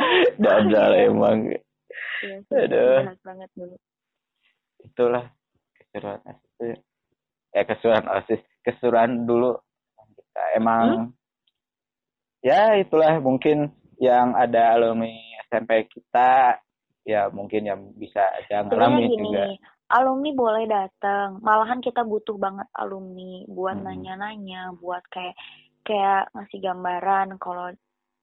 Dadal 0.42 0.92
emang. 0.96 1.38
Iya, 2.20 2.36
Aduh. 2.52 3.16
banget 3.24 3.50
dulu 3.56 3.76
Itulah 4.80 5.24
keseruan 5.76 6.20
OSIS. 6.24 6.80
Eh 7.56 7.64
keseruan 7.64 8.04
OSIS, 8.08 8.42
keseruan 8.64 9.24
dulu 9.24 9.56
kita 10.16 10.44
emang 10.56 11.12
ya 12.40 12.76
itulah 12.80 13.20
mungkin 13.20 13.72
yang 14.00 14.32
ada 14.32 14.76
alumni 14.76 15.12
SMP 15.48 15.84
kita 15.92 16.56
ya 17.04 17.28
mungkin 17.28 17.68
yang 17.68 17.80
bisa 17.96 18.24
ada 18.24 18.64
ngalamin 18.68 19.10
gini, 19.12 19.20
juga. 19.20 19.44
Alumni 19.90 20.30
boleh 20.32 20.64
datang. 20.70 21.42
Malahan 21.42 21.82
kita 21.82 22.06
butuh 22.06 22.38
banget 22.38 22.66
alumni 22.78 23.42
buat 23.50 23.76
Hmm. 23.76 23.86
nanya-nanya, 23.90 24.74
buat 24.78 25.02
kayak 25.10 25.34
kayak 25.82 26.30
ngasih 26.36 26.60
gambaran 26.62 27.36
kalau 27.42 27.74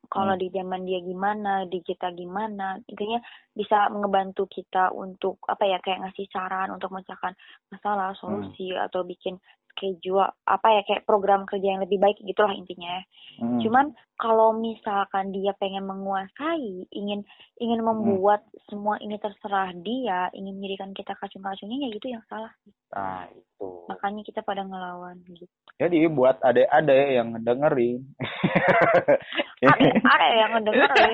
kalau 0.07 0.39
Hmm. 0.39 0.41
di 0.41 0.47
zaman 0.55 0.87
dia 0.87 1.03
gimana, 1.03 1.67
di 1.67 1.83
kita 1.83 2.15
gimana. 2.15 2.79
Intinya 2.87 3.19
bisa 3.51 3.91
ngebantu 3.91 4.47
kita 4.47 4.95
untuk 4.95 5.35
apa 5.51 5.67
ya 5.67 5.83
kayak 5.83 6.07
ngasih 6.07 6.31
saran 6.31 6.71
untuk 6.71 6.95
memecahkan 6.95 7.35
masalah, 7.67 8.15
solusi 8.15 8.71
atau 8.71 9.03
bikin 9.03 9.35
schedule 9.77 10.25
apa 10.49 10.67
ya 10.73 10.81
kayak 10.89 11.05
program 11.05 11.45
kerja 11.45 11.77
yang 11.77 11.81
lebih 11.85 12.01
baik 12.01 12.17
gitulah 12.25 12.51
intinya. 12.51 12.97
ya. 12.97 13.01
Hmm. 13.37 13.61
Cuman 13.61 13.85
kalau 14.17 14.57
misalkan 14.57 15.29
dia 15.29 15.53
pengen 15.61 15.85
menguasai, 15.85 16.89
ingin 16.89 17.21
ingin 17.61 17.79
Hmm. 17.85 17.93
membuat 17.93 18.41
semua 18.65 18.97
ini 18.97 19.21
terserah 19.21 19.69
dia, 19.77 20.33
ingin 20.33 20.57
menjadikan 20.57 20.89
kita 20.97 21.13
kacung-kacungnya 21.21 21.85
ya 21.85 21.89
gitu 21.93 22.07
yang 22.09 22.25
salah. 22.25 22.49
Nah, 22.97 23.29
itu. 23.29 23.67
Makanya 23.85 24.21
kita 24.25 24.41
pada 24.41 24.65
ngelawan 24.65 25.21
gitu. 25.29 25.45
Jadi 25.77 26.09
buat 26.09 26.41
adik-adik 26.41 27.05
yang 27.13 27.37
dengerin. 27.45 28.01
Ada 30.17 30.27
yang 30.33 30.51
ngedengerin. 30.57 31.13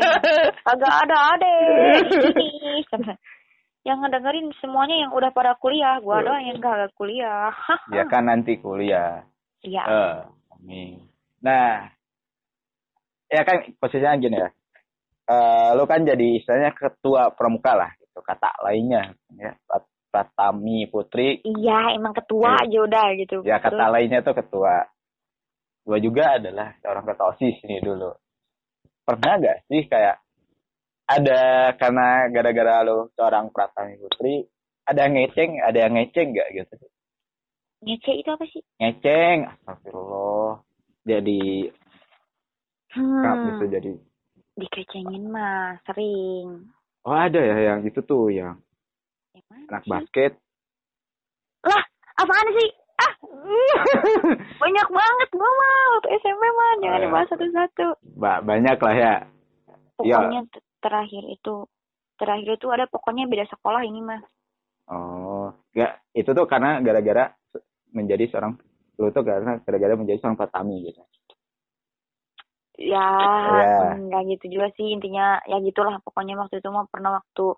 Agak 0.63 0.93
ada 1.03 1.17
ada. 1.35 1.53
Yang 3.83 3.97
ngedengerin 3.99 4.47
semuanya 4.63 4.95
yang 5.03 5.11
udah 5.11 5.31
pada 5.35 5.59
kuliah, 5.59 5.99
gua 5.99 6.23
doang 6.23 6.39
yang 6.39 6.57
gak 6.63 6.95
kuliah. 6.95 7.51
ya 7.95 8.07
kan 8.07 8.31
nanti 8.31 8.55
kuliah. 8.59 9.27
Iya. 9.59 9.83
Eh, 9.83 10.15
amin. 10.55 11.03
Nah, 11.43 11.91
ya 13.27 13.43
kan 13.43 13.67
posisinya 13.79 14.15
gini 14.19 14.39
ya. 14.39 14.49
Eh, 15.23 15.69
lu 15.75 15.83
kan 15.83 16.03
jadi 16.03 16.39
istilahnya 16.39 16.71
ketua 16.75 17.31
pramuka 17.35 17.75
lah, 17.75 17.91
gitu. 17.99 18.19
Kata 18.23 18.55
lainnya, 18.63 19.11
ya. 19.35 19.51
Prat- 19.67 19.91
Pratami 20.13 20.85
Putri, 20.93 21.41
Iya, 21.41 21.97
emang 21.97 22.13
ketua 22.13 22.61
Iya. 22.61 22.69
aja 22.69 22.77
udah 22.85 23.05
gitu. 23.17 23.35
ya 23.41 23.57
Terus, 23.57 23.73
kata 23.73 23.85
lainnya 23.89 24.21
tuh 24.21 24.37
ketua. 24.37 24.85
Gua 25.83 25.97
juga 25.97 26.37
adalah 26.37 26.77
seorang 26.79 27.03
ketua 27.09 27.33
OSIS 27.33 27.57
nih 27.65 27.81
dulu. 27.81 28.13
Pernah 29.03 29.33
gak 29.41 29.57
sih 29.67 29.83
kayak 29.89 30.22
ada 31.05 31.41
karena 31.75 32.07
gara-gara 32.29 32.81
lu 32.81 33.11
seorang 33.13 33.51
Pratami 33.51 33.97
Putri, 33.97 34.47
ada 34.83 35.03
yang 35.03 35.13
ngeceng, 35.15 35.51
ada 35.59 35.77
yang 35.79 35.93
ngeceng 35.93 36.27
gak 36.31 36.49
gitu? 36.53 36.75
ngece 37.83 38.11
itu 38.15 38.29
apa 38.31 38.45
sih? 38.47 38.63
Ngeceng, 38.79 39.37
astagfirullah. 39.45 40.63
Jadi, 41.03 41.67
Hmm. 42.93 43.49
gitu 43.49 43.65
jadi 43.67 43.91
Dikecengin 44.53 45.27
mah 45.27 45.81
sering. 45.83 46.69
Oh 47.01 47.11
ada 47.11 47.41
ya 47.41 47.73
yang 47.73 47.81
itu 47.81 47.99
tuh 47.99 48.29
yang 48.29 48.61
Yang 49.33 49.45
mana 49.49 49.65
anak 49.67 49.81
sih? 49.81 49.89
basket. 49.89 50.31
Lah, 51.65 51.83
apaan 52.15 52.47
sih? 52.53 52.69
Ah, 52.95 53.13
banyak 54.61 54.87
banget 54.87 55.29
gua 55.33 55.49
mah 55.49 55.73
waktu 55.91 56.09
SMP 56.15 56.43
mah 56.45 56.69
jangan 56.77 56.93
Oh, 56.93 57.01
ya. 57.01 57.03
dibahas 57.03 57.27
satu-satu. 57.27 57.87
Ba 58.15 58.31
banyak 58.39 58.77
lah 58.77 58.95
ya. 58.95 59.13
Iya. 59.99 60.17
Pokoknya 60.21 60.41
t- 60.47 60.63
terakhir 60.83 61.23
itu 61.31 61.63
terakhir 62.19 62.59
itu 62.59 62.67
ada 62.69 62.85
pokoknya 62.91 63.25
beda 63.25 63.47
sekolah 63.47 63.81
ini 63.87 64.03
mah. 64.03 64.21
Oh, 64.91 65.47
ya 65.71 65.95
itu 66.11 66.27
tuh 66.35 66.43
karena 66.43 66.83
gara-gara 66.83 67.31
menjadi 67.95 68.27
seorang 68.27 68.59
lu 68.99 69.09
tuh 69.09 69.23
karena 69.23 69.63
gara-gara 69.63 69.95
menjadi 69.95 70.19
seorang 70.19 70.37
patami 70.37 70.91
gitu. 70.91 70.99
Ya, 72.73 72.99
Ya. 73.63 73.95
enggak 73.95 74.23
gitu 74.37 74.59
juga 74.59 74.67
sih 74.73 74.91
intinya 74.91 75.39
ya 75.45 75.61
gitulah 75.61 76.01
pokoknya 76.01 76.35
waktu 76.35 76.57
itu 76.59 76.67
mah 76.73 76.89
pernah 76.89 77.21
waktu 77.21 77.53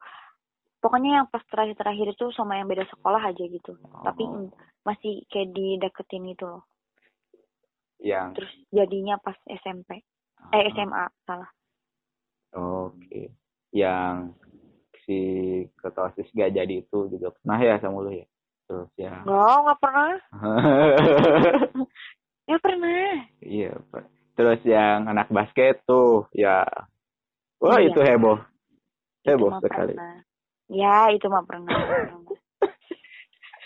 pokoknya 0.84 1.24
yang 1.24 1.28
pas 1.32 1.42
terakhir-terakhir 1.50 2.14
itu 2.14 2.30
sama 2.36 2.60
yang 2.60 2.68
beda 2.68 2.86
sekolah 2.92 3.24
aja 3.24 3.44
gitu. 3.48 3.74
Tapi 4.06 4.24
Oh. 4.28 4.46
mm, 4.46 4.50
masih 4.86 5.24
kayak 5.32 5.56
dideketin 5.56 6.30
gitu 6.36 6.46
loh. 6.46 6.64
Yang 8.04 8.38
Terus 8.38 8.54
jadinya 8.70 9.16
pas 9.18 9.40
SMP. 9.48 10.04
Eh 10.52 10.62
Oh, 10.62 10.62
SMA 10.78 11.04
salah. 11.26 11.50
Oke. 12.56 13.30
Yang 13.70 14.32
si 15.04 15.20
ketua 15.76 16.10
OSIS 16.10 16.32
gak 16.32 16.52
jadi 16.52 16.80
itu 16.80 17.08
juga 17.08 17.30
pernah 17.32 17.60
ya 17.60 17.78
sama 17.78 18.02
lu 18.02 18.12
ya. 18.12 18.26
Terus 18.66 18.90
yang 18.98 19.22
Enggak, 19.22 19.58
enggak 19.60 19.78
pernah. 19.78 20.14
Enggak 22.46 22.62
pernah. 22.62 23.26
iya, 23.42 23.72
Pak. 23.90 24.04
Terus 24.36 24.60
yang 24.64 25.08
anak 25.08 25.28
basket 25.30 25.82
tuh 25.86 26.28
ya 26.32 26.66
Wah, 27.58 27.80
Iya. 27.80 27.90
itu 27.90 28.00
heboh. 28.00 28.38
Itu 29.24 29.32
Heboh 29.32 29.50
mah 29.50 29.60
sekali. 29.60 29.96
pernah. 29.96 30.22
Ya, 30.68 31.10
itu 31.10 31.28
mah 31.28 31.44
pernah. 31.44 31.72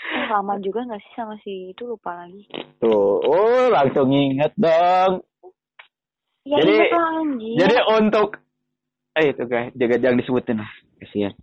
Eh, 0.09 0.25
lama 0.25 0.57
juga 0.57 0.81
nggak 0.81 0.99
sih 0.99 1.13
sama 1.13 1.37
si 1.45 1.69
itu 1.69 1.85
lupa 1.85 2.09
lagi. 2.17 2.41
Tuh, 2.81 3.21
oh 3.21 3.69
langsung 3.69 4.09
inget 4.09 4.49
dong. 4.57 5.21
Ya 6.41 6.57
Jadi- 6.57 6.89
lah. 6.89 7.21
Jadi 7.61 7.77
untuk 7.93 8.41
eh 9.19 9.35
itu 9.35 9.43
guys, 9.45 9.71
jaga 9.75 9.95
jangan 9.99 10.19
disebutin 10.23 10.57
lah. 10.63 10.71
Kasihan. 11.03 11.33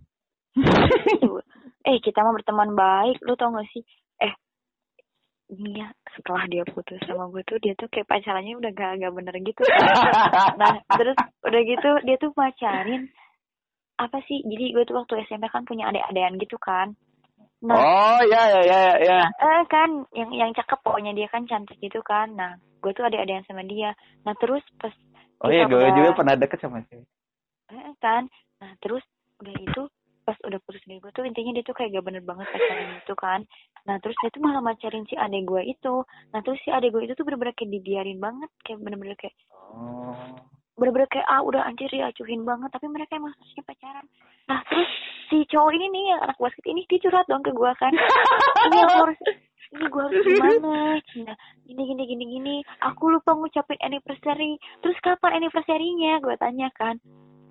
Eh 1.87 2.03
kita 2.03 2.19
mah 2.19 2.35
berteman 2.35 2.75
baik, 2.75 3.15
lu 3.23 3.39
tau 3.39 3.47
gak 3.55 3.63
sih? 3.71 3.79
Eh, 4.19 4.33
ini 5.55 5.79
ya 5.79 5.87
setelah 6.11 6.43
dia 6.51 6.67
putus 6.67 6.99
sama 7.07 7.31
gue 7.31 7.39
tuh 7.47 7.55
dia 7.63 7.79
tuh 7.79 7.87
kayak 7.87 8.11
pacarannya 8.11 8.59
udah 8.59 8.75
gak 8.75 8.99
agak 8.99 9.15
bener 9.15 9.31
gitu. 9.39 9.63
nah 10.59 10.75
terus 10.99 11.15
udah 11.47 11.61
gitu 11.63 11.89
dia 12.03 12.19
tuh 12.19 12.35
pacarin 12.35 13.07
apa 13.95 14.19
sih? 14.27 14.43
Jadi 14.43 14.75
gue 14.75 14.83
tuh 14.83 14.99
waktu 14.99 15.23
SMP 15.31 15.47
kan 15.47 15.63
punya 15.63 15.87
adik-adikan 15.87 16.35
gitu 16.35 16.59
kan. 16.59 16.91
Nah, 17.63 17.79
Oh, 17.79 18.19
ya 18.27 18.41
ya 18.51 18.61
ya 18.67 18.81
ya. 18.99 19.17
ya. 19.23 19.31
eh 19.31 19.63
kan 19.71 20.03
yang 20.11 20.29
yang 20.35 20.51
cakep 20.51 20.83
pokoknya 20.83 21.15
dia 21.15 21.31
kan 21.31 21.47
cantik 21.47 21.79
gitu 21.79 22.03
kan. 22.03 22.35
Nah, 22.35 22.59
gue 22.83 22.91
tuh 22.91 23.07
ada-adaan 23.07 23.47
sama 23.47 23.63
dia. 23.63 23.95
Nah, 24.27 24.35
terus 24.43 24.61
pas 24.75 24.91
Oh 25.39 25.53
iya, 25.53 25.69
gue 25.69 25.87
juga 25.95 26.17
pernah 26.19 26.35
deket 26.35 26.59
sama 26.59 26.83
dia. 26.91 26.99
Eh, 27.67 27.93
kan? 27.99 28.31
Nah 28.63 28.71
terus 28.79 29.03
udah 29.43 29.55
itu 29.59 29.83
pas 30.27 30.35
udah 30.43 30.59
putus 30.67 30.83
dari 30.83 30.99
gue 30.99 31.11
tuh 31.15 31.23
intinya 31.23 31.55
dia 31.55 31.63
tuh 31.63 31.71
kayak 31.71 31.95
gak 31.95 32.03
bener 32.03 32.19
banget 32.19 32.47
pacaran 32.51 32.99
itu 32.99 33.15
kan. 33.15 33.39
Nah 33.87 33.95
terus 34.03 34.15
dia 34.19 34.29
tuh 34.31 34.43
malah 34.43 34.59
macarin 34.59 35.07
si 35.07 35.15
adek 35.15 35.47
gue 35.47 35.61
itu. 35.71 36.03
Nah 36.35 36.39
terus 36.43 36.59
si 36.63 36.69
adek 36.71 36.91
gue 36.91 37.07
itu 37.07 37.15
tuh 37.15 37.23
bener-bener 37.23 37.55
kayak 37.55 37.71
dibiarin 37.71 38.19
banget 38.19 38.51
kayak 38.63 38.79
bener-bener 38.83 39.15
kayak 39.15 39.35
Oh. 39.77 40.15
bener-bener 40.79 41.09
kayak 41.11 41.27
ah 41.27 41.43
udah 41.43 41.63
anjir 41.63 41.87
diacuhin 41.91 42.43
banget. 42.43 42.71
Tapi 42.75 42.87
mereka 42.91 43.15
emang 43.15 43.35
aslinya 43.39 43.63
pacaran. 43.67 44.05
Nah 44.51 44.59
terus 44.67 44.89
si 45.31 45.37
cowok 45.47 45.71
ini 45.75 45.85
nih 45.91 46.03
yang 46.11 46.19
anak 46.23 46.37
basket 46.39 46.65
ini 46.67 46.83
dia 46.87 46.99
curhat 47.03 47.27
dong 47.31 47.43
ke 47.43 47.51
gue 47.51 47.71
kan. 47.79 47.91
Ini 48.67 48.77
aku 48.83 48.99
harus 48.99 49.19
ini 49.67 49.85
gue 49.87 49.99
harus 49.99 50.19
gimana? 50.23 50.75
Cina 51.11 51.33
gini 51.67 51.81
gini 51.87 52.03
gini 52.03 52.25
gini. 52.35 52.55
Aku 52.83 53.11
lupa 53.11 53.35
ngucapin 53.35 53.79
anniversary. 53.79 54.59
Terus 54.83 54.95
kapan 55.03 55.39
anniversary-nya? 55.43 56.19
Gue 56.23 56.35
tanya 56.39 56.67
kan 56.75 56.99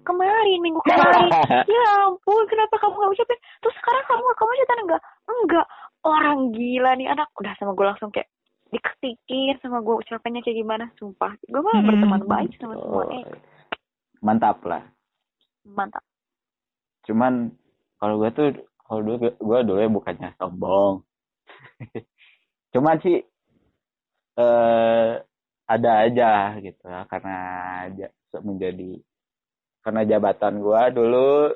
kemarin 0.06 0.58
minggu 0.62 0.78
kemarin. 0.86 1.28
Ya 1.66 1.84
ampun 2.06 2.42
kenapa 2.46 2.78
kamu 2.78 2.94
gak 2.96 3.12
ucapin 3.12 3.38
terus 3.58 3.75
sekarang 3.76 4.04
kamu 4.06 4.22
kamu 4.32 4.50
cerita 4.54 4.75
enggak 4.78 5.02
enggak 5.26 5.66
orang 6.00 6.38
gila 6.50 6.90
nih 6.94 7.08
anak. 7.10 7.28
Udah 7.34 7.52
sama 7.58 7.75
gue 7.75 7.84
langsung 7.84 8.08
kayak 8.08 8.30
diketikin 8.66 9.58
sama 9.58 9.78
gue 9.78 9.94
ucapannya 9.96 10.40
kayak 10.40 10.58
gimana. 10.58 10.84
Sumpah. 10.94 11.34
Gue 11.42 11.60
malah 11.60 11.82
berteman 11.82 12.22
baik 12.25 12.54
sama 12.56 12.75
semua 12.75 13.02
Oh, 13.02 13.12
eh. 13.12 13.25
Mantap 14.18 14.62
lah. 14.62 14.82
mantap. 15.62 16.02
Cuman 17.04 17.50
kalau 17.98 18.18
gue 18.18 18.30
tuh 18.30 18.46
kalau 18.80 19.02
dulu 19.02 19.16
gue 19.34 19.58
dulu 19.62 19.78
ya 19.78 19.90
bukannya 19.90 20.28
sombong. 20.36 21.02
Cuman 22.72 22.96
sih 23.00 23.18
eh 24.36 25.10
ada 25.66 25.92
aja 26.02 26.30
gitu 26.60 26.84
ya 26.84 27.02
karena 27.06 27.36
ja- 27.96 28.14
menjadi 28.38 29.00
karena 29.87 30.02
jabatan 30.02 30.59
gue 30.59 30.83
dulu 30.99 31.55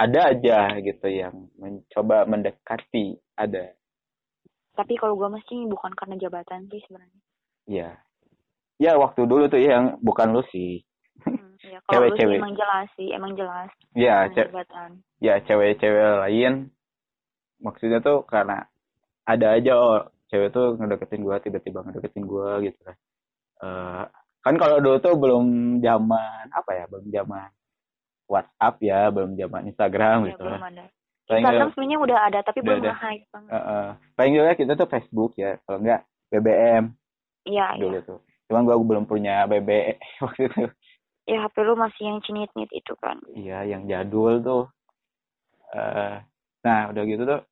ada 0.00 0.20
aja 0.32 0.72
gitu 0.80 1.06
yang 1.12 1.52
mencoba 1.60 2.24
mendekati 2.24 3.20
ada. 3.36 3.76
Tapi 4.72 4.96
kalau 4.96 5.12
gue 5.20 5.28
mesti 5.28 5.68
bukan 5.68 5.92
karena 5.92 6.16
jabatan 6.16 6.64
sih 6.72 6.80
sebenarnya. 6.88 7.20
Ya 7.68 7.90
ya 8.80 8.96
waktu 8.96 9.28
dulu 9.28 9.44
tuh 9.52 9.60
yang 9.60 10.00
bukan 10.00 10.32
lu 10.32 10.40
sih. 10.48 10.80
Hmm, 11.20 11.52
ya 11.60 11.82
kalau 11.90 12.08
Cewek-cewek. 12.08 12.40
emang 12.40 12.54
jelas 12.56 12.88
sih 12.96 13.12
emang 13.12 13.36
jelas 13.36 13.68
ya 13.92 14.24
ce- 14.32 14.48
jabatan. 14.48 14.90
ya 15.20 15.34
cewek-cewek 15.44 16.24
lain. 16.24 16.72
Maksudnya 17.60 18.00
tuh 18.00 18.24
karena 18.24 18.64
ada 19.28 19.52
aja 19.52 19.76
oh 19.76 20.00
cewek 20.32 20.48
tuh 20.56 20.80
ngedeketin 20.80 21.20
gua 21.26 21.36
tiba-tiba 21.44 21.84
ngedeketin 21.84 22.24
gua 22.24 22.56
gitu 22.64 22.78
kan. 22.80 22.96
Eh, 23.58 24.04
kan 24.48 24.56
kalau 24.56 24.76
dulu 24.78 24.96
tuh 24.98 25.14
belum 25.14 25.44
zaman 25.78 26.44
apa 26.48 26.70
ya 26.72 26.84
belum 26.86 27.06
zaman 27.08 27.48
WhatsApp 28.24 28.74
ya 28.80 29.00
belum 29.08 29.32
zaman 29.34 29.62
Instagram 29.68 30.18
Ya, 30.22 30.28
gitu 30.32 30.44
belum 30.44 30.62
ada. 30.62 30.84
paling 31.24 31.42
Instagram 31.44 31.68
sebenarnya 31.70 31.98
udah 32.00 32.18
ada 32.22 32.38
tapi 32.40 32.58
Udah 32.58 32.66
belum 32.66 32.80
ada. 32.80 32.88
nge-hype 32.90 33.26
banget. 33.28 33.50
eh, 33.50 33.60
eh, 33.60 33.88
paling 34.14 34.32
juga 34.32 34.50
kita 34.54 34.72
tuh 34.74 34.88
Facebook 34.88 35.32
ya 35.34 35.50
kalau 35.62 35.78
enggak 35.78 36.00
BBM 36.28 36.84
Iya, 37.44 37.66
iya. 37.70 37.80
dulu 37.80 37.98
tuh 38.02 38.18
cuman 38.44 38.62
gua 38.64 38.76
belum 38.78 39.04
punya 39.04 39.44
BB 39.44 39.68
waktu 40.24 40.42
itu 40.46 40.64
Ya 41.24 41.44
HP 41.44 41.60
lu 41.60 41.76
masih 41.76 42.08
yang 42.08 42.24
cinit-nit 42.24 42.72
itu 42.72 42.96
kan. 42.96 43.20
Iya, 43.28 43.60
yang 43.66 43.84
jadul 43.84 44.40
tuh. 44.40 44.64
eh 45.68 46.24
nah, 46.58 46.88
udah 46.88 47.02
gitu 47.04 47.22
tuh 47.22 47.44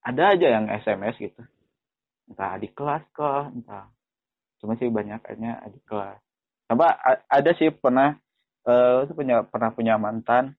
ada 0.00 0.32
aja 0.32 0.46
yang 0.50 0.72
SMS 0.72 1.20
gitu. 1.20 1.36
Entah 2.24 2.56
di 2.56 2.64
kelas 2.66 3.04
kah, 3.12 3.52
entah. 3.52 3.92
Cuma 4.58 4.74
sih 4.78 4.90
banyaknya 4.90 5.62
di 5.70 5.80
kelas. 5.86 6.18
Sama 6.68 6.92
a- 6.92 7.24
ada 7.30 7.50
sih 7.56 7.70
pernah 7.72 8.14
eh 8.68 8.98
tuh 9.08 9.14
punya 9.16 9.46
pernah 9.46 9.70
punya 9.72 9.94
mantan 9.96 10.52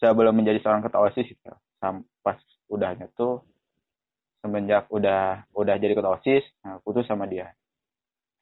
sebelum 0.00 0.34
menjadi 0.34 0.58
seorang 0.64 0.82
ketua 0.82 1.06
OSIS 1.12 1.30
gitu. 1.30 1.52
Sam, 1.78 2.02
pas 2.24 2.40
udahnya 2.66 3.06
tuh 3.14 3.44
semenjak 4.42 4.88
udah 4.90 5.46
udah 5.54 5.74
jadi 5.78 5.94
ketua 5.94 6.18
OSIS, 6.18 6.44
nah, 6.64 6.80
putus 6.82 7.06
sama 7.06 7.24
dia. 7.30 7.54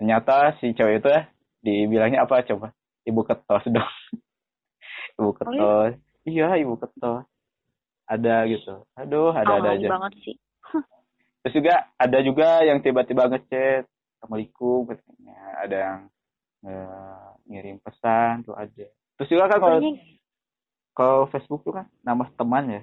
Ternyata 0.01 0.59
si 0.59 0.75
cewek 0.75 0.99
itu 1.05 1.09
ya 1.13 1.23
dibilangnya 1.63 2.27
apa 2.27 2.43
coba? 2.43 2.75
Ibu 3.07 3.21
ketos 3.23 3.65
dong. 3.71 3.93
ibu 5.19 5.31
ketos. 5.37 5.95
Iya, 6.27 6.59
ibu 6.59 6.75
ketos. 6.79 7.27
Ada 8.07 8.47
gitu. 8.51 8.83
Aduh, 8.99 9.31
ada-ada 9.31 9.79
Alay 9.79 9.79
aja. 9.79 9.89
banget 9.95 10.13
sih. 10.27 10.37
Terus 11.43 11.55
juga 11.59 11.75
ada 11.99 12.19
juga 12.23 12.63
yang 12.63 12.79
tiba-tiba 12.83 13.27
ngechat, 13.31 13.85
Assalamualaikum 14.23 14.87
katanya. 14.87 15.39
Ada 15.67 15.77
yang 15.83 15.99
eh, 16.63 17.27
ngirim 17.51 17.77
pesan 17.83 18.47
tuh 18.47 18.55
ada. 18.55 18.87
Terus 19.19 19.29
juga 19.35 19.51
kan 19.51 19.59
kalau 19.59 19.83
kalau 20.95 21.19
Facebook 21.27 21.67
tuh 21.67 21.75
kan 21.75 21.91
nama 22.07 22.31
teman 22.39 22.71
ya. 22.71 22.83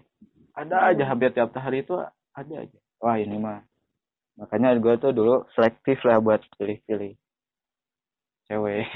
Ada 0.52 0.76
Hmm. 0.76 0.90
aja 0.92 1.04
hampir 1.08 1.32
tiap 1.32 1.56
hari 1.56 1.88
itu 1.88 1.96
ada 2.36 2.56
aja. 2.60 2.80
Wah 3.00 3.16
ini 3.16 3.40
mah. 3.40 3.64
Makanya 4.36 4.76
gue 4.76 5.00
tuh 5.00 5.16
dulu 5.16 5.48
selektif 5.56 6.04
lah 6.04 6.20
buat 6.20 6.44
pilih-pilih 6.60 7.16
cewek. 8.52 8.84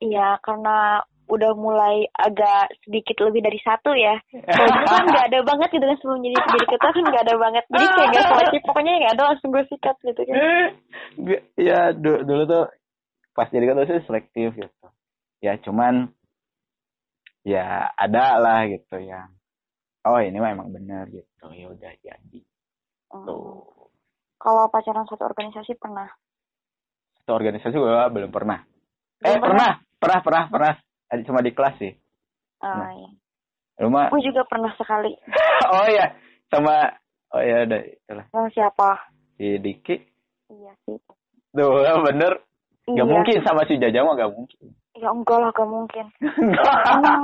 Iya, 0.00 0.40
karena 0.42 1.04
udah 1.30 1.54
mulai 1.54 2.04
agak 2.12 2.74
sedikit 2.82 3.22
lebih 3.22 3.40
dari 3.40 3.62
satu 3.62 3.94
ya. 3.94 4.18
Kalau 4.34 4.68
dulu 4.68 4.86
kan 4.86 5.04
nggak 5.06 5.26
ada 5.30 5.40
banget 5.40 5.68
gitu 5.70 5.84
kan 5.84 5.96
sebelum 5.98 6.20
jadi 6.20 6.36
jadi 6.36 6.66
ketua 6.66 6.90
kan 6.90 7.04
nggak 7.06 7.24
ada 7.24 7.36
banget. 7.38 7.64
Jadi 7.66 7.86
kayak 7.88 8.08
nggak 8.10 8.26
selektif, 8.28 8.60
pokoknya 8.66 8.92
nggak 8.98 9.14
ada 9.14 9.24
langsung 9.24 9.48
gue 9.50 9.64
sikat 9.66 9.96
gitu 10.02 10.20
kan. 10.26 10.36
Ya 11.54 11.80
du- 11.92 12.22
dulu 12.22 12.42
tuh 12.44 12.64
pas 13.30 13.46
jadi 13.46 13.64
ketua 13.64 13.86
sih 13.86 14.02
selektif 14.04 14.48
gitu. 14.52 14.86
Ya 15.40 15.54
cuman 15.56 16.10
ya 17.40 17.88
ada 17.94 18.36
lah 18.36 18.68
gitu 18.68 19.00
yang 19.00 19.32
oh 20.02 20.20
ini 20.20 20.36
mah 20.36 20.52
emang 20.52 20.68
bener 20.70 21.08
gitu 21.08 21.46
ya 21.50 21.66
udah 21.68 21.92
jadi 21.98 22.40
Hmm. 23.10 23.26
tuh 23.26 23.64
Kalau 24.36 24.68
pacaran 24.68 25.04
satu 25.04 25.26
organisasi 25.26 25.74
pernah. 25.74 26.06
satu 27.18 27.32
organisasi 27.34 27.74
gue 27.74 27.90
belum 28.08 28.30
pernah 28.30 28.60
eh 29.20 29.34
Belum 29.34 29.40
pernah 29.42 29.70
pernah 29.98 30.18
pernah 30.20 30.44
pernah 30.46 30.72
Ada 30.76 30.89
cuma 31.20 31.40
di 31.40 31.50
kelas 31.50 31.76
sih 31.76 31.92
Ah, 32.60 32.76
Nah. 32.76 32.92
iya. 32.92 33.10
lu 33.80 33.88
mah 33.88 34.12
Gue 34.12 34.20
juga 34.20 34.44
pernah 34.44 34.68
sekali. 34.76 35.16
oh 35.72 35.88
ya 35.88 36.12
sama 36.46 36.92
oh 37.32 37.40
ya 37.40 37.64
udah 37.64 37.80
itulah 37.80 38.26
Sama 38.28 38.48
siapa? 38.50 38.88
si 39.34 39.56
Diki 39.56 39.96
Iya 40.50 40.72
sih. 40.84 40.98
tuh 41.50 41.72
bener 42.06 42.44
Iya. 42.88 43.04
Gak 43.04 43.08
mungkin 43.08 43.36
sama 43.42 43.62
si 43.64 43.76
Jaja 43.76 44.02
mah 44.02 44.14
gak 44.14 44.32
mungkin. 44.32 44.74
Ya 44.98 45.08
enggak 45.08 45.38
lah, 45.38 45.50
gak 45.52 45.68
mungkin. 45.68 46.06
emang 46.90 47.22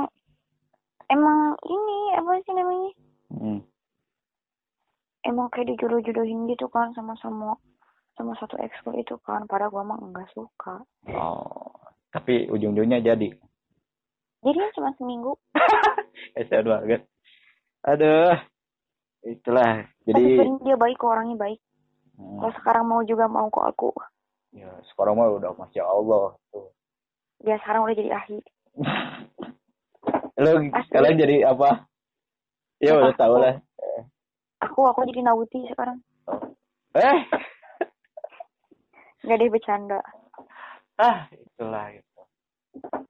emang 1.07 1.39
ini 1.61 1.97
apa 2.15 2.31
sih 2.39 2.53
namanya? 2.55 2.91
Hmm. 3.29 3.59
Emang 5.21 5.51
kayak 5.51 5.75
dijodoh-jodohin 5.75 6.47
gitu 6.47 6.71
kan 6.71 6.95
sama 6.95 7.19
sama 7.19 7.51
sama 8.15 8.31
satu 8.39 8.55
ekskul 8.57 8.95
itu 8.95 9.19
kan. 9.21 9.43
Padahal 9.45 9.69
gua 9.69 9.83
mah 9.83 9.99
enggak 9.99 10.29
suka. 10.31 10.79
Oh, 11.11 11.67
tapi 12.09 12.47
ujung-ujungnya 12.47 13.03
jadi. 13.03 13.35
Jadi 14.47 14.57
kan 14.57 14.71
cuma 14.71 14.89
seminggu. 14.95 15.31
Kasihan 16.35 16.63
banget. 16.63 17.01
Aduh. 17.83 18.35
Itulah. 19.21 19.83
Tapi 19.83 20.07
Jadi 20.07 20.23
sebenarnya 20.23 20.63
dia 20.63 20.75
baik 20.79 20.95
kok 20.95 21.11
orangnya 21.11 21.35
baik. 21.35 21.59
hmm, 22.15 22.39
Kalau 22.39 22.53
sekarang 22.55 22.85
mau 22.87 23.01
juga 23.03 23.25
mau 23.27 23.51
kok 23.51 23.67
aku. 23.67 23.91
ya 24.55 24.71
sekarang 24.89 25.19
mah 25.19 25.27
udah 25.29 25.51
masya 25.53 25.83
Allah 25.83 26.31
tuh. 26.49 26.71
Dia 27.43 27.59
sekarang 27.59 27.83
udah 27.83 27.93
jadi 27.93 28.11
ahli. 28.15 28.39
Lo 30.41 30.51
kalian 30.87 31.17
jadi 31.19 31.35
apa? 31.45 31.83
Ya 32.79 32.95
udah 32.95 33.13
tau 33.13 33.35
lah. 33.35 33.59
Aku 34.63 34.87
aku 34.87 35.03
jadi 35.05 35.21
nauti 35.21 35.65
sekarang. 35.67 35.99
Eh, 36.95 37.17
Nggak 39.21 39.37
deh 39.37 39.49
bercanda. 39.51 39.99
ah 40.97 41.27
itulah 41.29 41.91
gitu. 41.91 42.21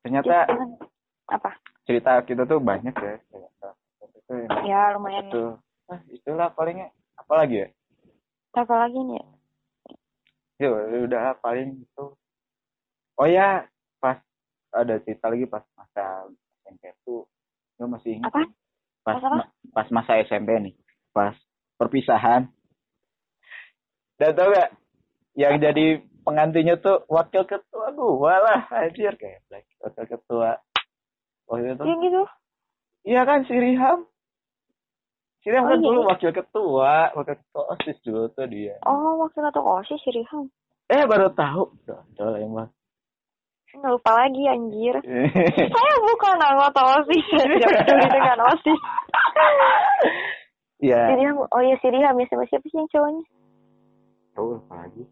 Ternyata 0.01 0.43
sekarang 0.43 0.71
apa? 1.27 1.51
cerita 1.87 2.19
kita 2.23 2.43
tuh 2.43 2.59
banyak 2.59 2.91
ya. 2.91 3.15
Itu 4.03 4.33
Ya 4.67 4.91
lumayan. 4.91 5.23
itu. 5.27 5.43
Ah, 5.87 5.99
itulah 6.11 6.51
palingnya. 6.51 6.91
Apa 7.15 7.33
lagi 7.39 7.63
ya? 7.63 7.67
Apa 8.51 8.75
lagi 8.75 8.99
nih? 8.99 9.23
Ya 10.59 10.67
udah 11.05 11.37
paling 11.39 11.79
itu. 11.79 12.05
Oh 13.17 13.27
ya, 13.29 13.65
pas 13.97 14.19
ada 14.73 14.99
cerita 15.01 15.31
lagi 15.31 15.47
pas 15.47 15.63
masa 15.73 16.27
SMP 16.65 16.91
tuh, 17.01 17.23
lo 17.79 17.85
masih 17.87 18.19
ingat? 18.19 18.29
Apa? 18.29 18.41
Pas 19.01 19.15
Pas 19.15 19.23
apa? 19.23 19.35
ma- 19.41 19.51
pas 19.73 19.87
masa 19.89 20.19
SMP 20.21 20.53
nih, 20.59 20.75
pas 21.15 21.33
perpisahan. 21.79 22.49
Dan 24.17 24.33
tau 24.33 24.49
gak, 24.49 24.73
yang 25.37 25.61
jadi 25.61 26.01
pengantinnya 26.25 26.77
tuh 26.77 27.05
wakil 27.07 27.45
ketua 27.45 27.93
gua 27.93 28.41
lah, 28.41 28.59
anjir 28.73 29.13
kayak 29.15 29.45
black 29.47 29.65
wakil 29.79 30.05
ketua. 30.09 30.57
Waktu 31.47 31.73
itu, 31.73 31.83
Iya 31.83 31.95
gitu. 32.03 32.21
iya 33.05 33.21
kan 33.23 33.39
si 33.43 33.55
Riham. 33.55 34.03
Si 35.39 35.47
Riham 35.47 35.63
Oh, 35.63 35.69
kan 35.71 35.79
iya, 35.79 35.85
dulu 35.87 35.99
iya. 36.03 36.07
wakil 36.11 36.31
ketua, 36.31 36.93
wakil 37.15 37.35
ketua 37.35 37.63
OSIS 37.71 37.97
dulu 38.03 38.23
tuh 38.31 38.47
dia. 38.47 38.75
Oh, 38.83 39.23
waktu 39.23 39.39
satu 39.39 39.61
osis 39.63 39.99
si 40.03 40.11
Riham. 40.11 40.51
Eh 40.87 41.03
baru 41.03 41.31
tahu, 41.31 41.71
Dodol 41.83 42.35
emang. 42.37 42.69
Nggak 43.67 43.91
lupa 43.93 44.11
lagi 44.15 44.43
anjir. 44.43 44.95
Saya 45.75 45.95
bukan 46.01 46.35
anggota 46.39 46.79
OSIS. 46.99 47.25
Jangan 47.63 47.79
peduli 47.83 48.07
dengan 48.11 48.37
OSIS. 48.43 48.81
Iya. 50.77 50.99
Si 51.09 51.13
Riham, 51.15 51.37
oh 51.41 51.61
iya 51.61 51.75
si 51.79 51.87
Riham 51.87 52.15
ya 52.15 52.25
sama 52.27 52.43
siapa 52.45 52.65
sih 52.67 52.77
yang 52.77 52.89
cowoknya? 52.91 53.23
Tahu 54.35 54.47
apa 54.61 54.73
lagi? 54.83 55.03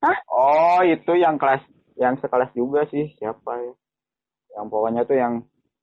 Hah? 0.00 0.16
Oh, 0.30 0.80
itu 0.80 1.12
yang 1.16 1.36
kelas 1.36 1.60
yang 1.96 2.16
sekelas 2.20 2.52
juga 2.52 2.84
sih, 2.88 3.12
siapa 3.16 3.50
ya? 3.56 3.72
Yang 4.56 4.66
pokoknya 4.72 5.02
tuh 5.04 5.16
yang 5.20 5.34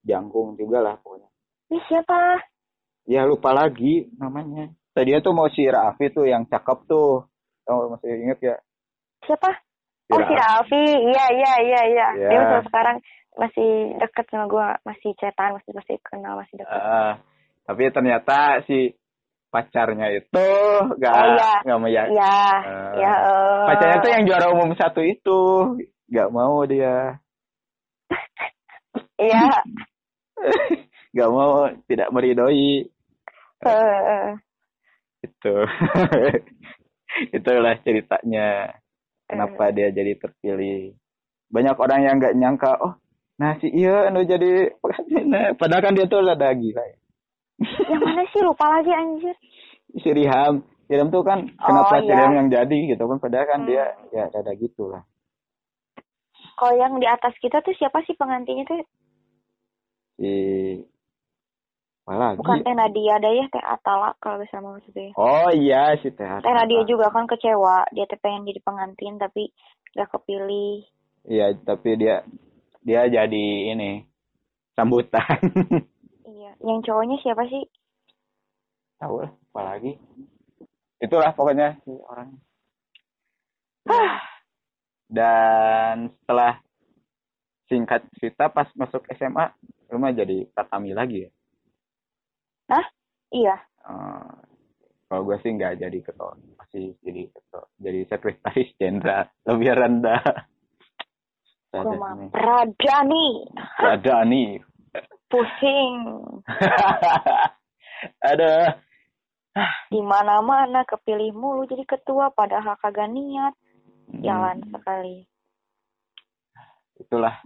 jangkung 0.02 0.58
juga 0.58 0.82
lah 0.82 0.96
pokoknya. 1.00 1.30
Ini 1.70 1.80
siapa? 1.86 2.42
Ya 3.06 3.24
lupa 3.30 3.54
lagi 3.54 4.10
namanya. 4.18 4.74
Tadi 4.94 5.14
tuh 5.22 5.34
mau 5.34 5.50
si 5.54 5.66
Raffi 5.66 6.10
tuh 6.10 6.26
yang 6.26 6.50
cakep 6.50 6.90
tuh. 6.90 7.30
Kamu 7.64 7.94
masih 7.96 8.10
inget 8.18 8.40
ya? 8.42 8.56
Siapa? 9.24 9.50
Oh 10.12 10.20
si 10.20 10.34
Raffi. 10.34 10.84
Iya 11.14 11.26
iya 11.32 11.54
iya 11.62 11.82
iya. 11.88 12.08
Iya. 12.18 12.30
Dia 12.30 12.40
sampai 12.42 12.66
sekarang 12.68 12.98
masih 13.34 13.72
deket 13.98 14.26
sama 14.30 14.46
gua, 14.46 14.68
masih 14.86 15.10
cetan, 15.18 15.58
masih 15.58 15.72
masih 15.74 15.96
kenal, 16.06 16.38
masih 16.38 16.54
deket. 16.62 16.70
Ah, 16.78 17.18
tapi 17.66 17.90
ternyata 17.90 18.62
si 18.70 18.94
pacarnya 19.50 20.10
itu 20.14 20.46
gak 20.98 21.14
Oh, 21.14 21.26
iya. 21.34 21.52
nggak 21.66 21.78
mau 21.78 21.90
ya. 21.90 22.04
Iya, 22.10 22.38
Ah. 22.62 22.94
ya. 22.98 23.14
eh. 23.14 23.64
Pacarnya 23.74 23.98
tuh 24.02 24.12
yang 24.14 24.24
juara 24.30 24.48
umum 24.54 24.74
satu 24.78 25.02
itu 25.02 25.40
gak 26.10 26.30
mau 26.30 26.62
dia. 26.66 27.18
Iya. 29.20 29.46
gak 31.18 31.30
mau 31.30 31.70
tidak 31.86 32.10
meridoi. 32.10 32.90
Eh, 33.64 34.28
itu. 35.24 35.56
Itulah 37.38 37.76
ceritanya. 37.86 38.74
Kenapa 39.24 39.72
dia 39.72 39.90
jadi 39.90 40.18
terpilih. 40.20 40.98
Banyak 41.48 41.78
orang 41.78 42.02
yang 42.04 42.16
nggak 42.18 42.36
nyangka 42.38 42.74
oh 42.82 42.94
nah 43.34 43.58
si 43.58 43.66
iya 43.66 44.14
anu 44.14 44.22
jadi 44.30 44.78
pengantinnya 44.78 45.58
padahal 45.58 45.82
kan 45.82 45.98
dia 45.98 46.06
tuh 46.06 46.22
ada 46.22 46.54
gila 46.54 46.84
ya. 46.86 46.98
Yang 47.90 48.02
mana 48.06 48.22
sih? 48.30 48.42
Lupa 48.46 48.66
lagi 48.70 48.94
anjir. 48.94 49.34
si 50.02 50.10
Riham. 50.10 50.62
Riham 50.86 51.10
tuh 51.10 51.26
kan 51.26 51.50
kenapa 51.58 52.02
si 52.02 52.10
iya. 52.14 52.30
Yang 52.30 52.50
jadi 52.54 52.78
gitu 52.94 53.04
kan? 53.10 53.18
Padahal 53.18 53.46
kan 53.50 53.60
Hmm. 53.66 53.70
dia 53.70 53.84
ya 54.14 54.24
ada 54.30 54.52
gitu 54.54 54.90
lah 54.90 55.02
Kalau 56.54 56.74
yang 56.78 57.02
di 57.02 57.08
atas 57.10 57.34
kita 57.42 57.66
tuh 57.66 57.74
siapa 57.74 58.06
sih 58.06 58.14
pengantinnya 58.14 58.70
tuh? 58.70 58.86
Si 60.24 60.36
Apalagi? 62.04 62.40
bukan 62.40 62.64
teh 62.64 62.76
Nadia 62.76 63.16
ada 63.20 63.32
ya 63.32 63.46
teh 63.48 63.64
Atala 63.64 64.16
kalau 64.24 64.44
bisa 64.44 64.60
mau 64.64 64.76
maksudnya 64.76 65.12
Oh 65.20 65.52
iya 65.52 65.96
si 66.00 66.12
Teh 66.12 66.28
teh 66.40 66.54
Nadia 66.56 66.84
juga 66.88 67.12
kan 67.12 67.28
kecewa 67.28 67.88
dia 67.92 68.08
teh 68.08 68.20
pengen 68.20 68.48
jadi 68.48 68.60
pengantin 68.64 69.20
tapi 69.20 69.52
gak 69.96 70.08
kepilih 70.16 70.88
Iya, 71.24 71.56
tapi 71.64 71.96
dia 71.96 72.28
dia 72.84 73.08
jadi 73.08 73.46
ini 73.72 74.04
sambutan. 74.76 75.40
iya 76.36 76.52
yang 76.60 76.84
cowoknya 76.84 77.16
siapa 77.24 77.48
sih 77.48 77.64
Tahu 79.00 79.20
lah, 79.20 79.32
apalagi. 79.52 80.00
Itulah 81.04 81.36
pokoknya 81.36 81.76
si 81.84 81.92
orang. 82.08 82.40
Dan 85.12 86.08
setelah 86.24 86.64
singkat 87.68 88.08
cerita 88.16 88.48
pas 88.48 88.72
masuk 88.80 89.04
SMA, 89.12 89.52
lu 89.88 89.98
mah 89.98 90.12
jadi 90.12 90.48
Pratami 90.48 90.92
lagi 90.92 91.26
ya. 91.26 91.30
Hah? 92.70 92.86
iya 93.30 93.56
Eh, 93.84 94.32
kalau 95.06 95.28
gue 95.28 95.38
sih 95.40 95.52
nggak 95.52 95.76
jadi 95.78 96.00
ketua, 96.00 96.32
masih 96.56 96.96
jadi 97.00 97.28
ketua, 97.30 97.64
jadi 97.78 98.00
sekretaris 98.08 98.70
jenderal 98.80 99.28
lebih 99.44 99.72
rendah. 99.74 100.24
gue 101.70 101.94
mah 101.94 102.16
Prada 102.30 102.98
nih 103.04 103.34
Ada 103.78 104.24
nih. 104.24 104.62
pusing 105.28 105.98
Ada. 108.24 108.78
di 109.88 110.02
mana 110.02 110.40
mana 110.40 110.82
kepilih 110.84 111.30
mulu 111.32 111.66
jadi 111.66 111.84
ketua 111.84 112.30
padahal 112.30 112.74
kagak 112.78 113.08
niat 113.08 113.54
Hmm. 114.04 114.20
jalan 114.20 114.60
sekali 114.68 115.24
itulah 117.00 117.40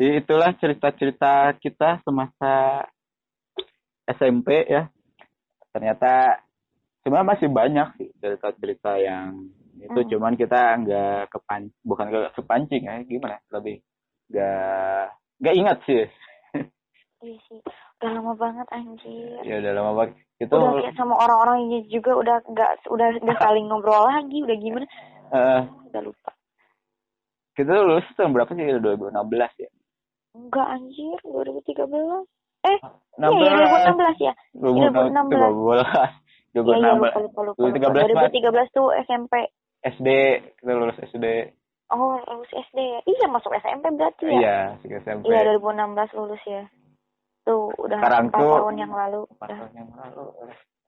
Jadi 0.00 0.16
itulah 0.16 0.56
cerita-cerita 0.56 1.52
kita 1.60 2.00
semasa 2.00 2.88
SMP 4.08 4.64
ya. 4.64 4.88
Ternyata 5.76 6.40
sebenarnya 7.04 7.28
masih 7.36 7.48
banyak 7.52 7.88
sih 8.00 8.08
cerita-cerita 8.16 8.96
yang 8.96 9.52
itu. 9.76 10.00
Hmm. 10.00 10.08
cuman 10.08 10.32
kita 10.40 10.56
nggak 10.80 11.36
kepan 11.36 11.68
bukan 11.84 12.06
ke 12.08 12.18
kepancing 12.32 12.88
ya 12.88 12.96
gimana? 13.04 13.44
Lebih 13.52 13.84
nggak 14.32 15.04
nggak 15.44 15.56
ingat 15.60 15.78
sih. 15.84 16.08
Iya 17.20 17.36
sih. 17.52 17.60
Udah 18.00 18.16
lama 18.16 18.32
banget 18.32 18.64
anjir. 18.72 19.36
Ya 19.44 19.60
udah 19.60 19.72
lama 19.76 19.92
banget. 19.92 20.16
Itu 20.40 20.56
udah 20.56 20.80
kayak 20.80 20.96
sama 20.96 21.12
orang-orang 21.20 21.68
ini 21.68 21.78
juga 21.92 22.16
udah 22.16 22.40
gak 22.56 22.88
udah 22.88 23.20
udah 23.20 23.36
saling 23.44 23.68
ngobrol 23.68 24.08
lagi 24.08 24.40
udah 24.40 24.56
gimana? 24.56 24.88
Eh, 25.28 25.60
udah 25.92 26.00
lupa. 26.00 26.32
Kita 27.52 27.68
lulus 27.76 28.08
tahun 28.16 28.32
berapa 28.32 28.56
sih? 28.56 28.64
2016 28.64 29.12
ya 29.60 29.68
enggak 30.30 30.66
anjir 30.68 31.18
2013 31.22 31.90
eh 32.60 32.78
16 33.16 33.40
iya 33.40 33.52
2016 33.90 34.26
ya. 34.28 34.32
2016 34.58 35.10
2016. 35.10 35.32
iya 35.32 35.48
iya 36.50 36.60
2016 36.60 36.98
lupa 37.00 37.20
lupa 37.20 37.40
lupa, 37.46 37.60
2013 37.62 38.10
lupa. 38.14 38.24
2013 38.68 38.76
tuh 38.76 38.88
SMP 39.06 39.34
SD 39.80 40.08
kita 40.60 40.72
lulus 40.76 40.98
SD 41.00 41.26
oh 41.90 42.14
lulus 42.20 42.52
SD 42.52 42.78
ya 42.78 43.00
iya 43.02 43.26
masuk 43.26 43.50
SMP 43.56 43.84
berarti 43.96 44.24
ya. 44.28 44.38
Iya 44.38 44.56
sih 44.80 44.88
SMP 45.00 45.24
iya 45.26 45.56
2016 45.56 46.18
lulus 46.20 46.42
ya. 46.46 46.62
Tuh 47.40 47.72
udah 47.80 47.98
Sekarang 47.98 48.24
4 48.28 48.36
tuh- 48.36 48.58
tahun 48.60 48.76
yang 48.78 48.92
lalu. 48.92 49.20
empat 49.26 49.48
udah 49.48 49.58
tahun 49.58 49.74
yang 49.74 49.90
lalu. 49.96 50.24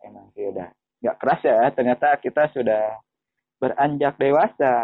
Emang 0.04 0.26
sih 0.36 0.44
udah 0.46 0.68
nggak 1.00 1.16
keras 1.18 1.40
ya. 1.42 1.58
Ternyata 1.72 2.08
kita 2.20 2.42
sudah 2.52 2.82
beranjak 3.58 4.14
dewasa. 4.20 4.74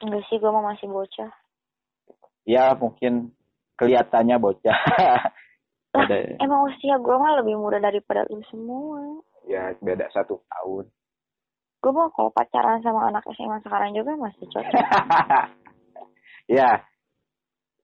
Enggak 0.00 0.22
sih 0.26 0.40
gua 0.40 0.56
mah 0.56 0.72
masih 0.72 0.88
bocah. 0.88 1.30
Ya 2.48 2.72
mungkin 2.72 3.30
kelihatannya 3.80 4.36
bocah. 4.36 4.78
Lah 5.90 6.06
Ada- 6.06 6.38
emang 6.38 6.70
usia 6.70 7.00
gua 7.02 7.18
mah 7.18 7.40
lebih 7.42 7.58
muda 7.58 7.82
daripada 7.82 8.22
lu 8.30 8.38
semua. 8.46 9.24
Ya 9.48 9.74
beda 9.82 10.06
satu 10.14 10.38
tahun. 10.46 10.86
Gua 11.82 11.92
mah 11.96 12.08
kalau 12.14 12.30
pacaran 12.30 12.78
sama 12.84 13.10
anak 13.10 13.26
SMA 13.34 13.58
sekarang 13.64 13.96
juga 13.96 14.14
masih 14.20 14.44
cocok. 14.52 14.84
Ya. 16.50 16.82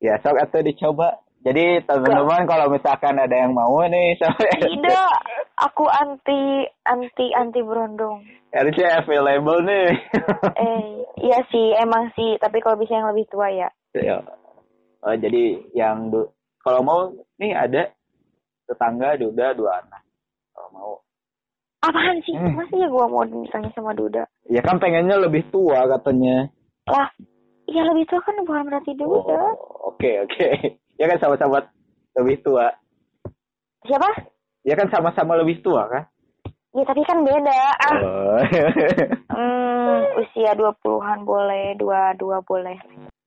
Ya 0.03 0.19
sok 0.27 0.43
atau 0.43 0.59
dicoba. 0.59 1.23
Jadi 1.47 1.79
teman-teman 1.87 2.43
kalau 2.51 2.67
misalkan 2.75 3.15
ada 3.15 3.31
yang 3.31 3.55
mau 3.55 3.79
nih 3.87 4.19
sampai 4.19 4.51
tidak. 4.59 5.15
Aku 5.71 5.87
anti 5.87 6.67
anti 6.83 7.31
anti 7.31 7.63
berondong. 7.63 8.27
Harusnya 8.51 8.99
available 9.07 9.63
nih. 9.63 9.89
Eh 10.59 10.85
iya 11.23 11.39
sih 11.47 11.79
emang 11.79 12.11
sih. 12.19 12.35
Tapi 12.43 12.59
kalau 12.59 12.75
bisa 12.75 12.99
yang 12.99 13.15
lebih 13.15 13.31
tua 13.31 13.47
ya. 13.55 13.71
Ya. 13.95 14.19
Oh, 15.07 15.15
jadi 15.15 15.45
yang 15.71 16.11
kalau 16.59 16.83
mau 16.83 17.01
nih 17.37 17.55
ada 17.55 17.87
tetangga 18.65 19.15
Duda 19.15 19.55
dua 19.55 19.79
anak. 19.79 20.03
Kalau 20.51 20.69
mau. 20.73 20.93
apaan 21.79 22.19
sih 22.21 22.35
Hmm. 22.35 22.59
masa 22.59 22.75
ya 22.75 22.89
gua 22.89 23.07
mau 23.07 23.23
ditanya 23.23 23.71
sama 23.71 23.95
Duda 23.95 24.27
Ya 24.45 24.59
kan 24.59 24.77
pengennya 24.77 25.15
lebih 25.17 25.47
tua 25.47 25.87
katanya. 25.87 26.51
lah 26.85 27.07
iya 27.65 27.83
lebih 27.85 28.03
tua 28.05 28.19
kan 28.21 28.35
bukan 28.43 28.67
berarti 28.67 28.91
Duda 28.93 29.15
Oh, 29.15 29.55
Oke 29.87 30.19
oke. 30.21 30.47
Ya 30.99 31.07
kan 31.07 31.21
sama-sama 31.21 31.63
lebih 32.17 32.43
tua. 32.43 32.75
siapa 33.83 34.11
Ya 34.61 34.75
kan 34.75 34.91
sama-sama 34.91 35.39
lebih 35.39 35.63
tua 35.63 35.87
kan? 35.87 36.05
ya 36.73 36.83
tapi 36.83 37.01
kan 37.05 37.23
beda 37.23 37.61
ah 37.79 37.99
Oh. 38.03 38.41
hmm, 39.31 39.97
usia 40.19 40.53
20-an 40.53 41.23
boleh 41.23 41.73
dua 41.77 42.13
dua 42.13 42.43
boleh 42.43 42.75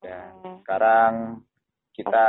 ya, 0.02 0.20
Hmm. 0.36 0.60
sekarang 0.62 1.13
kita 2.00 2.24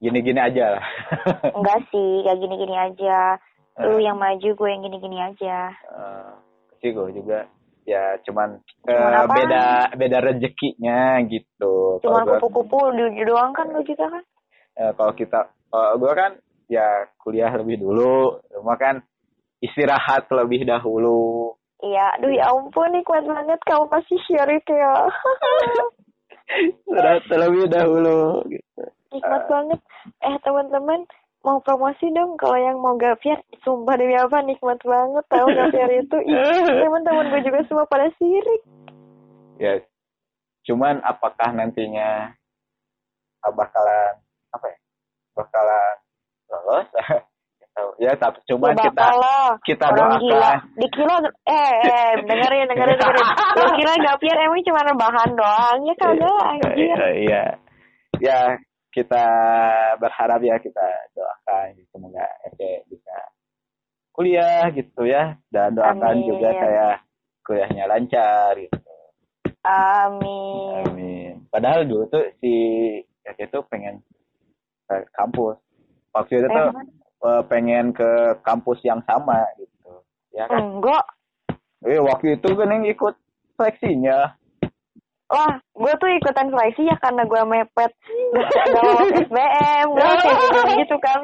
gini-gini 0.00 0.40
aja 0.40 0.80
lah. 0.80 0.84
enggak 1.60 1.80
sih 1.92 2.24
kayak 2.24 2.40
gini-gini 2.40 2.72
aja 2.72 3.36
lu 3.80 3.96
yang 3.96 4.16
maju 4.16 4.48
gue 4.48 4.68
yang 4.68 4.82
gini-gini 4.84 5.18
aja 5.20 5.72
Eh, 5.72 6.32
sih 6.80 6.92
gue 6.92 7.12
juga 7.12 7.48
ya 7.88 8.16
cuman, 8.24 8.60
Cuman 8.84 9.12
eh, 9.12 9.20
apa? 9.24 9.34
beda 9.34 9.64
beda 9.96 10.18
rezekinya 10.20 11.20
gitu. 11.28 12.00
cuman 12.00 12.24
gua- 12.24 12.40
kupu-kupu 12.40 12.92
di 12.96 13.24
doang 13.24 13.52
kan 13.52 13.68
lu 13.68 13.80
juga 13.84 14.08
kan 14.08 14.24
Eh, 14.76 14.92
kalau 14.96 15.12
kita 15.12 15.40
kalau 15.68 15.96
gue 15.96 16.12
kan 16.12 16.32
ya 16.68 16.86
kuliah 17.20 17.50
lebih 17.52 17.80
dulu 17.80 18.40
cuma 18.52 18.76
kan 18.76 19.00
istirahat 19.60 20.28
lebih 20.32 20.64
dahulu 20.64 21.52
Iya, 21.80 22.12
aduh 22.20 22.28
ya 22.28 22.44
ampun 22.52 22.92
nikmat 22.92 23.24
banget 23.24 23.56
kamu 23.64 23.88
masih 23.88 24.20
share 24.28 24.52
itu 24.52 24.68
ya. 24.68 24.92
terlebih 27.28 27.66
dahulu. 27.70 28.44
Gitu 28.48 28.82
nikmat 29.10 29.42
banget. 29.50 29.80
Eh 30.22 30.36
teman-teman 30.42 31.00
mau 31.42 31.58
promosi 31.62 32.06
dong. 32.14 32.38
Kalau 32.38 32.58
yang 32.58 32.78
mau 32.78 32.94
gapiar 32.96 33.42
sumpah 33.66 33.94
demi 33.98 34.14
apa 34.16 34.42
nikmat 34.42 34.78
banget. 34.82 35.24
Tahu 35.28 35.46
gapiar 35.50 35.90
itu? 35.90 36.16
Teman-teman 36.86 37.30
gue 37.34 37.40
juga 37.44 37.60
semua 37.66 37.86
pada 37.90 38.08
sirik. 38.16 38.62
Ya 39.60 39.82
cuman 40.68 41.00
apakah 41.02 41.56
nantinya 41.56 42.36
bakalan 43.40 44.14
apa 44.52 44.66
ya 44.68 44.78
bakalan 45.34 45.94
lolos. 46.52 46.88
ya 48.00 48.16
tapi 48.16 48.40
cuman 48.48 48.72
Ya, 48.72 48.88
kita 48.88 49.06
kita 49.68 49.86
doakan 49.92 50.16
gila 50.24 50.52
dikira 50.80 51.16
eh 51.44 51.72
eh 51.84 52.10
dengerin 52.24 52.64
dengerin 52.72 52.96
dengerin 52.96 53.26
lo 53.60 53.64
kira 53.78 53.92
gapiar 54.00 54.36
emang 54.40 54.64
cuma 54.64 54.80
rebahan 54.88 55.30
doang 55.36 55.78
ya 55.84 55.94
kagak 56.00 56.40
anjir 56.48 56.76
Iya, 56.80 57.06
iya. 57.20 57.44
Ya, 58.20 58.38
kita 58.92 59.24
berharap 59.96 60.40
ya 60.40 60.56
kita 60.56 60.86
doakan 61.12 61.76
gitu, 61.76 61.88
semoga 61.92 62.24
Ece 62.48 62.84
bisa 62.88 63.16
kuliah 64.12 64.68
gitu 64.72 65.04
ya 65.04 65.36
dan 65.52 65.76
doakan 65.76 66.20
Amin. 66.20 66.26
juga 66.28 66.48
saya 66.56 66.86
kuliahnya 67.44 67.84
lancar 67.84 68.56
gitu. 68.56 68.80
amin 69.60 70.84
Amin. 70.88 71.32
Padahal 71.52 71.84
dulu 71.84 72.08
tuh 72.08 72.24
si 72.40 72.52
Ece 73.24 73.44
tuh 73.52 73.60
pengen 73.68 74.00
ke 74.88 74.96
kampus. 75.12 75.56
Waktu 76.10 76.42
itu 76.42 76.48
tuh 76.48 76.68
Pengen 77.20 77.36
eh, 77.36 77.42
pengen 77.46 77.86
ke 77.92 78.10
kampus 78.40 78.80
yang 78.82 79.04
sama 79.04 79.44
gitu. 79.60 79.92
Ya 80.32 80.48
kan? 80.48 80.80
enggak 80.80 81.04
Eh, 81.80 81.96
waktu 81.96 82.36
itu 82.36 82.48
kan 82.52 82.68
yang 82.68 82.84
ikut 82.84 83.16
seleksinya. 83.56 84.36
Wah, 85.30 85.54
gue 85.62 85.92
tuh 86.02 86.10
ikutan 86.10 86.50
seleksi 86.50 86.90
ya 86.90 86.96
karena 86.98 87.22
gue 87.22 87.38
mepet 87.46 87.92
gak, 88.34 88.50
gak 88.50 88.82
lolos 88.82 89.14
SBM, 89.14 89.86
gue 89.94 90.02
kayak 90.02 90.36
gitu, 90.42 90.60
gitu 90.82 90.96
kan. 90.98 91.20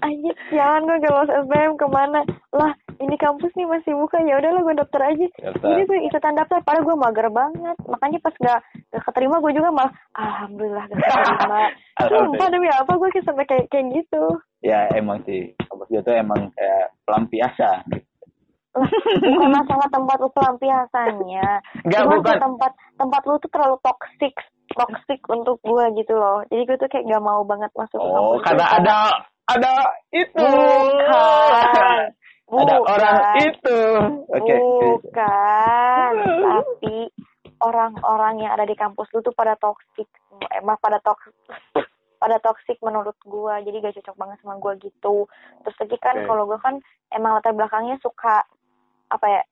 Anjir, 0.00 0.34
jangan 0.48 0.88
gue 0.88 0.96
gak 1.04 1.12
lolos 1.12 1.34
SBM 1.44 1.76
ke 1.76 1.86
mana? 1.92 2.24
Lah, 2.56 2.72
ini 3.04 3.20
kampus 3.20 3.52
nih 3.52 3.68
masih 3.68 3.92
buka, 4.00 4.16
ya 4.24 4.40
udahlah 4.40 4.64
gue 4.64 4.80
daftar 4.80 5.12
aja. 5.12 5.26
Daftar. 5.44 5.66
Jadi 5.76 5.82
gue 5.92 5.98
ikutan 6.08 6.34
daftar, 6.40 6.58
padahal 6.64 6.88
gue 6.88 6.96
mager 6.96 7.28
banget. 7.28 7.76
Makanya 7.84 8.18
pas 8.24 8.34
gak, 8.40 8.60
gak 8.96 9.04
keterima 9.12 9.36
gue 9.44 9.52
juga 9.52 9.68
malah, 9.76 9.92
alhamdulillah 10.16 10.84
gak 10.88 10.98
keterima. 11.04 11.62
Sumpah 12.16 12.48
demi 12.48 12.68
apa 12.72 12.92
gue 12.96 13.08
sampai 13.20 13.44
kayak 13.44 13.66
kayak 13.68 13.86
gitu. 13.92 14.24
Ya 14.60 14.92
emang 14.92 15.24
sih 15.24 15.56
kampus 15.68 15.88
itu 15.88 16.10
emang 16.12 16.52
kayak 16.52 16.92
pelampiasan. 17.08 17.80
Gitu. 17.96 18.06
Bukan 19.24 19.50
masalah 19.50 19.88
tempat 19.90 20.16
lu 20.22 20.28
pelampiasannya. 20.30 21.48
Enggak, 21.82 22.00
Cuma 22.06 22.16
bukan. 22.20 22.28
tuh 22.28 22.42
tempat 22.44 22.72
tempat 23.00 23.22
lu 23.26 23.34
tuh 23.40 23.50
terlalu 23.50 23.76
toxic 23.82 24.34
toxic 24.70 25.20
untuk 25.26 25.58
gue 25.66 25.84
gitu 25.98 26.14
loh. 26.14 26.44
Jadi 26.52 26.62
gue 26.68 26.76
tuh 26.78 26.88
kayak 26.92 27.08
gak 27.10 27.24
mau 27.24 27.42
banget 27.42 27.70
masuk 27.74 27.98
ke 27.98 28.06
Oh, 28.06 28.14
kampus 28.14 28.40
karena 28.46 28.64
itu 28.64 28.76
ada 28.78 28.96
ada 29.50 29.72
itu. 30.14 30.44
Bukan. 30.46 31.98
Ada 32.50 32.74
Bukan. 32.78 32.78
orang 32.86 33.18
itu. 33.42 33.78
Oke. 34.30 34.54
Bukan. 34.60 36.12
Tapi 36.46 36.96
orang-orang 37.60 38.34
yang 38.46 38.52
ada 38.54 38.64
di 38.68 38.76
kampus 38.78 39.10
lu 39.10 39.24
tuh 39.24 39.34
pada 39.34 39.58
toksik. 39.58 40.06
Emang 40.54 40.78
pada 40.78 41.02
toksik 41.02 41.34
pada 42.20 42.36
toksik 42.38 42.76
menurut 42.84 43.16
gua 43.24 43.64
jadi 43.64 43.80
gak 43.80 43.96
cocok 43.96 44.16
banget 44.20 44.36
sama 44.44 44.60
gua 44.60 44.76
gitu 44.76 45.24
terus 45.64 45.76
lagi 45.80 45.96
kan 45.98 46.14
Oke. 46.20 46.26
kalau 46.28 46.44
gua 46.44 46.60
kan 46.60 46.76
emang 47.10 47.40
latar 47.40 47.56
belakangnya 47.56 47.96
suka 48.04 48.44
apa 49.08 49.26
ya 49.26 49.42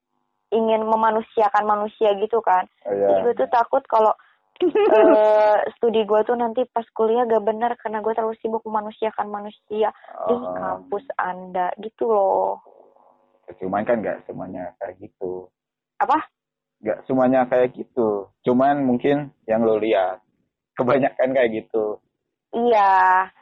ingin 0.49 0.85
memanusiakan 0.85 1.65
manusia 1.65 2.13
gitu 2.21 2.41
kan 2.41 2.69
Oh, 2.85 2.93
Jadi 2.93 3.13
ya. 3.13 3.25
gue 3.25 3.35
tuh 3.37 3.49
takut 3.49 3.83
kalau 3.85 4.13
eh, 4.65 5.57
studi 5.77 6.03
gue 6.03 6.21
tuh 6.25 6.35
nanti 6.35 6.67
pas 6.67 6.83
kuliah 6.91 7.23
gak 7.25 7.45
bener 7.47 7.77
karena 7.79 8.01
gue 8.01 8.11
terlalu 8.11 8.35
sibuk 8.41 8.65
memanusiakan 8.67 9.29
manusia 9.29 9.93
di 10.27 10.35
Oh. 10.35 10.51
kampus 10.57 11.05
anda 11.15 11.71
gitu 11.79 12.11
loh. 12.11 12.59
Cuman 13.61 13.87
kan 13.87 14.03
nggak 14.03 14.27
semuanya 14.27 14.75
kayak 14.83 14.99
gitu. 14.99 15.47
Apa? 16.03 16.21
Nggak 16.83 16.99
semuanya 17.07 17.47
kayak 17.47 17.77
gitu. 17.77 18.29
Cuman 18.45 18.83
mungkin 18.83 19.31
yang 19.47 19.63
lo 19.63 19.79
lihat. 19.79 20.21
Kebanyakan 20.75 21.33
kayak 21.33 21.51
gitu. 21.65 22.03
Iya. 22.51 22.93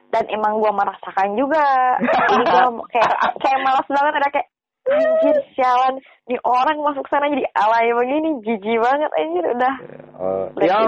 Dan 0.06 0.24
emang 0.30 0.58
gue 0.58 0.72
merasakan 0.72 1.34
juga. 1.34 1.66
Jadi 2.00 2.42
gue 2.42 2.62
kayak 2.94 3.10
kayak 3.38 3.60
malas 3.62 3.86
banget 3.86 4.14
ada 4.16 4.28
kayak 4.30 4.48
anjir 4.86 5.36
sialan 5.58 5.98
nih 6.30 6.38
orang 6.46 6.78
masuk 6.78 7.02
sana 7.10 7.26
jadi 7.26 7.42
alay 7.58 7.90
begini 7.90 8.38
jijik 8.46 8.78
banget 8.78 9.10
anjir 9.18 9.44
udah 9.50 9.74
Oh, 10.16 10.46
Berarti- 10.54 10.70
yang 10.70 10.86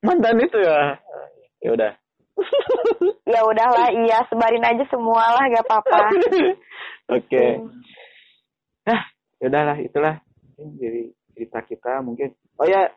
mantan 0.00 0.40
itu 0.40 0.58
ya. 0.58 0.96
Ya 1.60 1.70
udah. 1.72 1.92
ya 3.34 3.40
udahlah 3.44 3.88
iya 3.94 4.18
sebarin 4.26 4.64
aja 4.64 4.84
semua 4.90 5.22
lah 5.36 5.44
gak 5.46 5.64
apa-apa 5.68 5.98
Oke. 7.14 7.44
Hmm. 7.60 7.70
Nah, 8.84 9.00
ya 9.38 9.46
udahlah 9.48 9.76
itulah 9.78 10.14
jadi 10.56 11.12
cerita 11.30 11.60
kita 11.62 12.00
mungkin. 12.00 12.32
Oh 12.56 12.64
ya, 12.64 12.88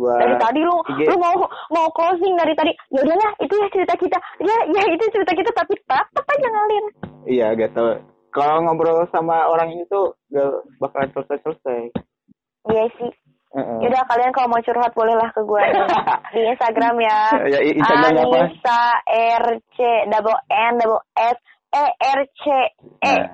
buat 0.00 0.16
dari 0.16 0.34
tadi 0.34 0.60
lu 0.60 0.76
IG. 0.88 1.00
lu 1.04 1.16
mau 1.16 1.36
mau 1.68 1.86
closing 1.90 2.32
dari 2.34 2.56
tadi 2.56 2.72
ya 2.88 3.00
udahlah 3.00 3.30
itu 3.38 3.52
ya 3.54 3.68
cerita 3.68 3.94
kita 3.94 4.16
ya 4.40 4.56
ya 4.70 4.82
itu 4.88 5.04
cerita 5.10 5.32
kita 5.32 5.50
tapi 5.52 5.76
tetap 5.76 6.06
aja 6.24 6.48
ngalir 6.48 6.84
Iya, 7.22 7.52
gak 7.52 7.76
tau. 7.76 8.00
Kalau 8.30 8.64
ngobrol 8.64 9.04
sama 9.08 9.44
orang 9.44 9.68
ini 9.70 9.84
tuh 9.84 10.16
gak 10.28 10.48
bakalan 10.78 11.12
selesai-selesai. 11.12 11.92
iya 12.66 12.88
sih 12.96 13.12
Heeh. 13.50 13.78
Yaudah 13.82 14.06
kalian 14.06 14.30
kalau 14.30 14.46
mau 14.48 14.62
curhat 14.62 14.94
bolehlah 14.94 15.26
ke 15.28 15.42
gue 15.42 15.62
di 16.30 16.40
Instagram 16.46 16.96
ya. 16.96 17.18
Ya, 17.50 17.58
i- 17.60 17.74
Instagramnya 17.74 18.22
apa? 18.22 18.36
Anissa 18.40 18.80
RC 19.42 19.76
double 20.06 20.38
N 20.46 20.72
double 20.78 21.02
S 21.12 21.38
E 21.68 21.84
R 21.92 22.20
C 22.30 22.44
E. 23.02 23.10
Nah, 23.10 23.26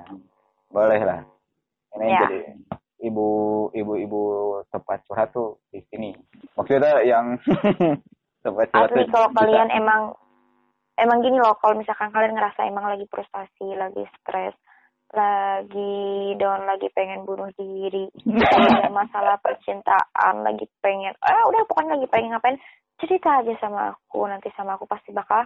boleh 0.67 0.99
lah. 0.99 1.21
Ini 1.93 2.05
Ya. 2.07 2.19
jadi 2.23 2.39
ibu 2.99 3.27
ibu 3.71 3.93
ibu 3.95 4.21
tempat 4.67 5.05
curhat 5.05 5.29
tuh 5.29 5.61
di 5.69 5.85
sini. 5.85 6.17
Maksudnya 6.57 7.05
yang 7.05 7.25
Asli 8.47 9.03
tuh 9.05 9.11
kalau 9.11 9.29
bisa- 9.29 9.43
kalian 9.43 9.69
emang 9.75 10.15
emang 10.97 11.19
gini 11.21 11.37
loh 11.37 11.53
kalau 11.59 11.75
misalkan 11.77 12.09
kalian 12.09 12.33
ngerasa 12.33 12.65
emang 12.65 12.87
lagi 12.87 13.03
frustasi, 13.11 13.75
lagi 13.75 14.07
stres, 14.17 14.55
lagi 15.11 16.33
down, 16.39 16.63
lagi 16.63 16.87
pengen 16.95 17.27
bunuh 17.27 17.51
diri, 17.59 18.07
ada 18.55 18.89
masalah 18.89 19.35
percintaan, 19.43 20.47
lagi 20.47 20.65
pengen 20.79 21.11
ah 21.21 21.43
udah 21.51 21.61
pokoknya 21.67 21.99
lagi 21.99 22.07
pengen 22.07 22.33
ngapain 22.33 22.57
cerita 22.97 23.43
aja 23.43 23.53
sama 23.61 23.93
aku 23.93 24.25
nanti 24.25 24.49
sama 24.57 24.79
aku 24.79 24.89
pasti 24.89 25.13
bakal 25.13 25.45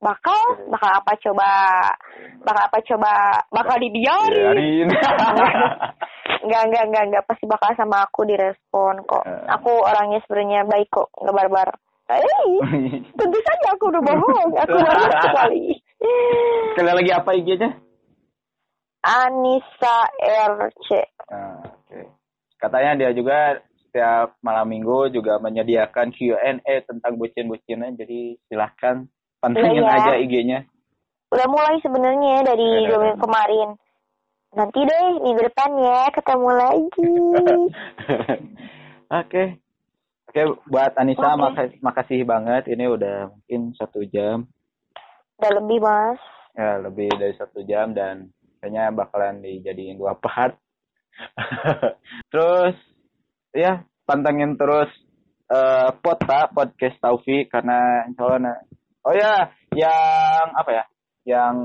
bakal 0.00 0.40
bakal 0.72 0.90
apa 0.96 1.12
coba 1.20 1.48
bakal 2.40 2.62
apa 2.64 2.78
coba 2.88 3.12
bakal 3.52 3.76
dibiarin 3.76 4.88
Biarin. 4.88 4.88
Enggak, 6.40 6.62
enggak, 6.72 6.84
enggak, 6.88 7.04
enggak. 7.04 7.24
Pasti 7.28 7.44
bakal 7.44 7.70
sama 7.76 8.00
aku 8.08 8.24
direspon 8.24 9.04
kok. 9.04 9.24
Eh. 9.28 9.44
Aku 9.60 9.72
orangnya 9.84 10.24
sebenarnya 10.24 10.64
baik 10.64 10.88
kok, 10.88 11.12
enggak 11.20 11.36
barbar. 11.36 11.68
Hei, 12.10 12.50
tentu 13.18 13.38
saja 13.44 13.76
aku 13.76 13.84
udah 13.92 14.02
bohong. 14.02 14.50
Aku 14.56 14.76
barbar 14.88 15.12
sekali. 15.20 15.76
Sekali 16.74 16.90
lagi 16.96 17.10
apa 17.12 17.30
IG-nya? 17.36 17.70
Anissa 19.04 19.96
RC. 20.48 20.88
Nah, 21.28 21.60
oke. 21.64 22.00
Katanya 22.56 22.92
dia 22.96 23.10
juga 23.16 23.60
setiap 23.88 24.36
malam 24.44 24.68
minggu 24.68 25.12
juga 25.12 25.40
menyediakan 25.40 26.12
Q&A 26.12 26.74
tentang 26.84 27.16
bucin-bucinan. 27.16 27.96
Jadi 27.96 28.36
silahkan 28.48 29.08
pantengin 29.40 29.82
Iya, 29.82 29.88
ya. 29.88 29.96
aja 29.98 30.12
IG-nya. 30.20 30.60
Udah 31.30 31.46
mulai 31.48 31.76
sebenarnya 31.80 32.44
dari 32.44 32.68
dua 32.86 32.96
udah. 32.96 33.00
minggu 33.06 33.18
kemarin. 33.22 33.68
Nanti 34.50 34.80
deh, 34.82 35.06
minggu 35.22 35.42
depan 35.46 35.70
ya, 35.78 36.00
ketemu 36.10 36.48
lagi. 36.50 37.10
Oke. 39.22 39.44
Oke, 40.30 40.42
buat 40.70 40.92
Anissa 40.94 41.34
Oke. 41.34 41.42
makasih, 41.42 41.78
makasih 41.82 42.20
banget. 42.22 42.62
Ini 42.70 42.84
udah 42.86 43.16
mungkin 43.30 43.74
satu 43.74 44.02
jam. 44.06 44.46
Udah 45.38 45.50
lebih, 45.58 45.78
Mas. 45.82 46.20
Ya, 46.54 46.78
lebih 46.82 47.10
dari 47.14 47.34
satu 47.38 47.62
jam 47.62 47.94
dan 47.94 48.30
kayaknya 48.58 48.90
bakalan 48.90 49.38
dijadiin 49.42 49.98
dua 49.98 50.18
part. 50.18 50.58
terus, 52.34 52.74
ya, 53.54 53.82
pantengin 54.06 54.58
terus 54.58 54.90
eh 55.50 55.90
Pota, 55.98 56.46
Podcast 56.54 56.98
Taufik, 57.02 57.50
karena 57.50 58.06
insya 58.06 58.22
Allah, 58.22 58.62
oh 59.06 59.14
ya, 59.14 59.48
yang, 59.72 60.46
apa 60.56 60.70
ya, 60.72 60.84
yang 61.28 61.56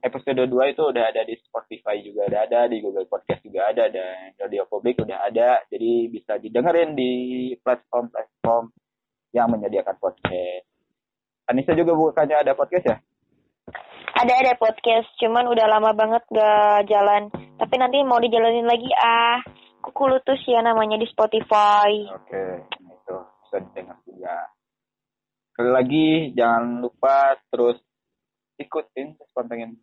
episode 0.00 0.38
2 0.38 0.72
itu 0.72 0.82
udah 0.86 1.04
ada 1.10 1.22
di 1.26 1.34
Spotify 1.42 1.98
juga 2.00 2.30
udah 2.30 2.40
ada, 2.46 2.60
di 2.70 2.78
Google 2.78 3.10
Podcast 3.10 3.42
juga 3.42 3.68
ada, 3.68 3.90
dan 3.90 4.32
Radio 4.38 4.64
Publik 4.70 5.02
udah 5.02 5.26
ada, 5.26 5.66
jadi 5.66 6.06
bisa 6.08 6.38
didengerin 6.38 6.94
di 6.94 7.12
platform-platform 7.60 8.70
yang 9.34 9.50
menyediakan 9.50 9.98
podcast. 9.98 10.66
Anissa 11.50 11.74
juga 11.74 11.98
bukannya 11.98 12.36
ada 12.38 12.54
podcast 12.54 12.86
ya? 12.86 12.96
Ada 14.10 14.34
ada 14.42 14.52
podcast, 14.58 15.10
cuman 15.18 15.50
udah 15.50 15.66
lama 15.66 15.90
banget 15.94 16.22
gak 16.30 16.86
jalan. 16.86 17.30
Tapi 17.58 17.74
nanti 17.78 18.02
mau 18.06 18.22
dijalanin 18.22 18.66
lagi 18.66 18.90
ah. 18.94 19.42
Kuku 19.80 20.12
Lutus 20.12 20.44
ya 20.44 20.60
namanya 20.60 21.00
di 21.00 21.08
Spotify. 21.08 21.88
Oke, 22.12 22.68
nah 22.84 22.92
itu 22.92 23.16
bisa 23.16 23.56
didengar 23.64 23.96
juga. 24.04 24.34
Sekali 25.60 25.76
lagi 25.76 26.08
jangan 26.32 26.80
lupa 26.80 27.36
terus 27.52 27.76
ikutin 28.56 29.12
terus 29.12 29.28
pantengin 29.36 29.76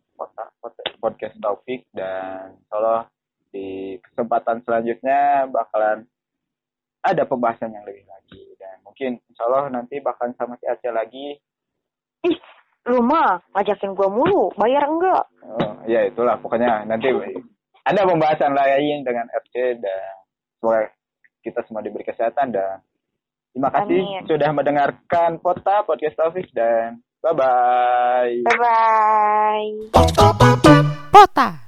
podcast 0.98 1.38
Taufik 1.38 1.86
dan 1.94 2.58
kalau 2.66 3.06
di 3.54 3.94
kesempatan 4.02 4.58
selanjutnya 4.66 5.46
bakalan 5.46 6.02
ada 7.06 7.22
pembahasan 7.30 7.70
yang 7.70 7.86
lebih 7.86 8.10
lagi 8.10 8.58
dan 8.58 8.82
mungkin 8.82 9.22
insya 9.30 9.46
Allah 9.46 9.70
nanti 9.70 10.02
bakalan 10.02 10.34
sama 10.34 10.58
si 10.58 10.66
Aceh 10.66 10.90
lagi. 10.90 11.38
Ih, 12.26 12.38
lu 12.90 12.98
mah 12.98 13.38
ngajakin 13.54 13.94
gua 13.94 14.10
mulu, 14.10 14.50
bayar 14.58 14.82
enggak? 14.82 15.30
Oh, 15.46 15.78
ya 15.86 16.10
itulah 16.10 16.42
pokoknya 16.42 16.90
nanti 16.90 17.06
ada 17.86 18.02
pembahasan 18.02 18.50
lain 18.50 19.06
dengan 19.06 19.30
FC 19.30 19.78
dan 19.78 20.26
semoga 20.58 20.90
kita 21.46 21.62
semua 21.70 21.86
diberi 21.86 22.02
kesehatan 22.02 22.50
dan 22.50 22.82
terima 23.58 23.74
kasih 23.74 23.98
Amin. 24.06 24.22
sudah 24.30 24.50
mendengarkan 24.54 25.42
Pota 25.42 25.82
Podcast 25.82 26.14
Taufik 26.14 26.46
dan 26.54 27.02
bye 27.18 27.34
bye. 27.34 28.46
Bye 28.46 28.58
bye. 28.62 29.74
Pota. 31.10 31.58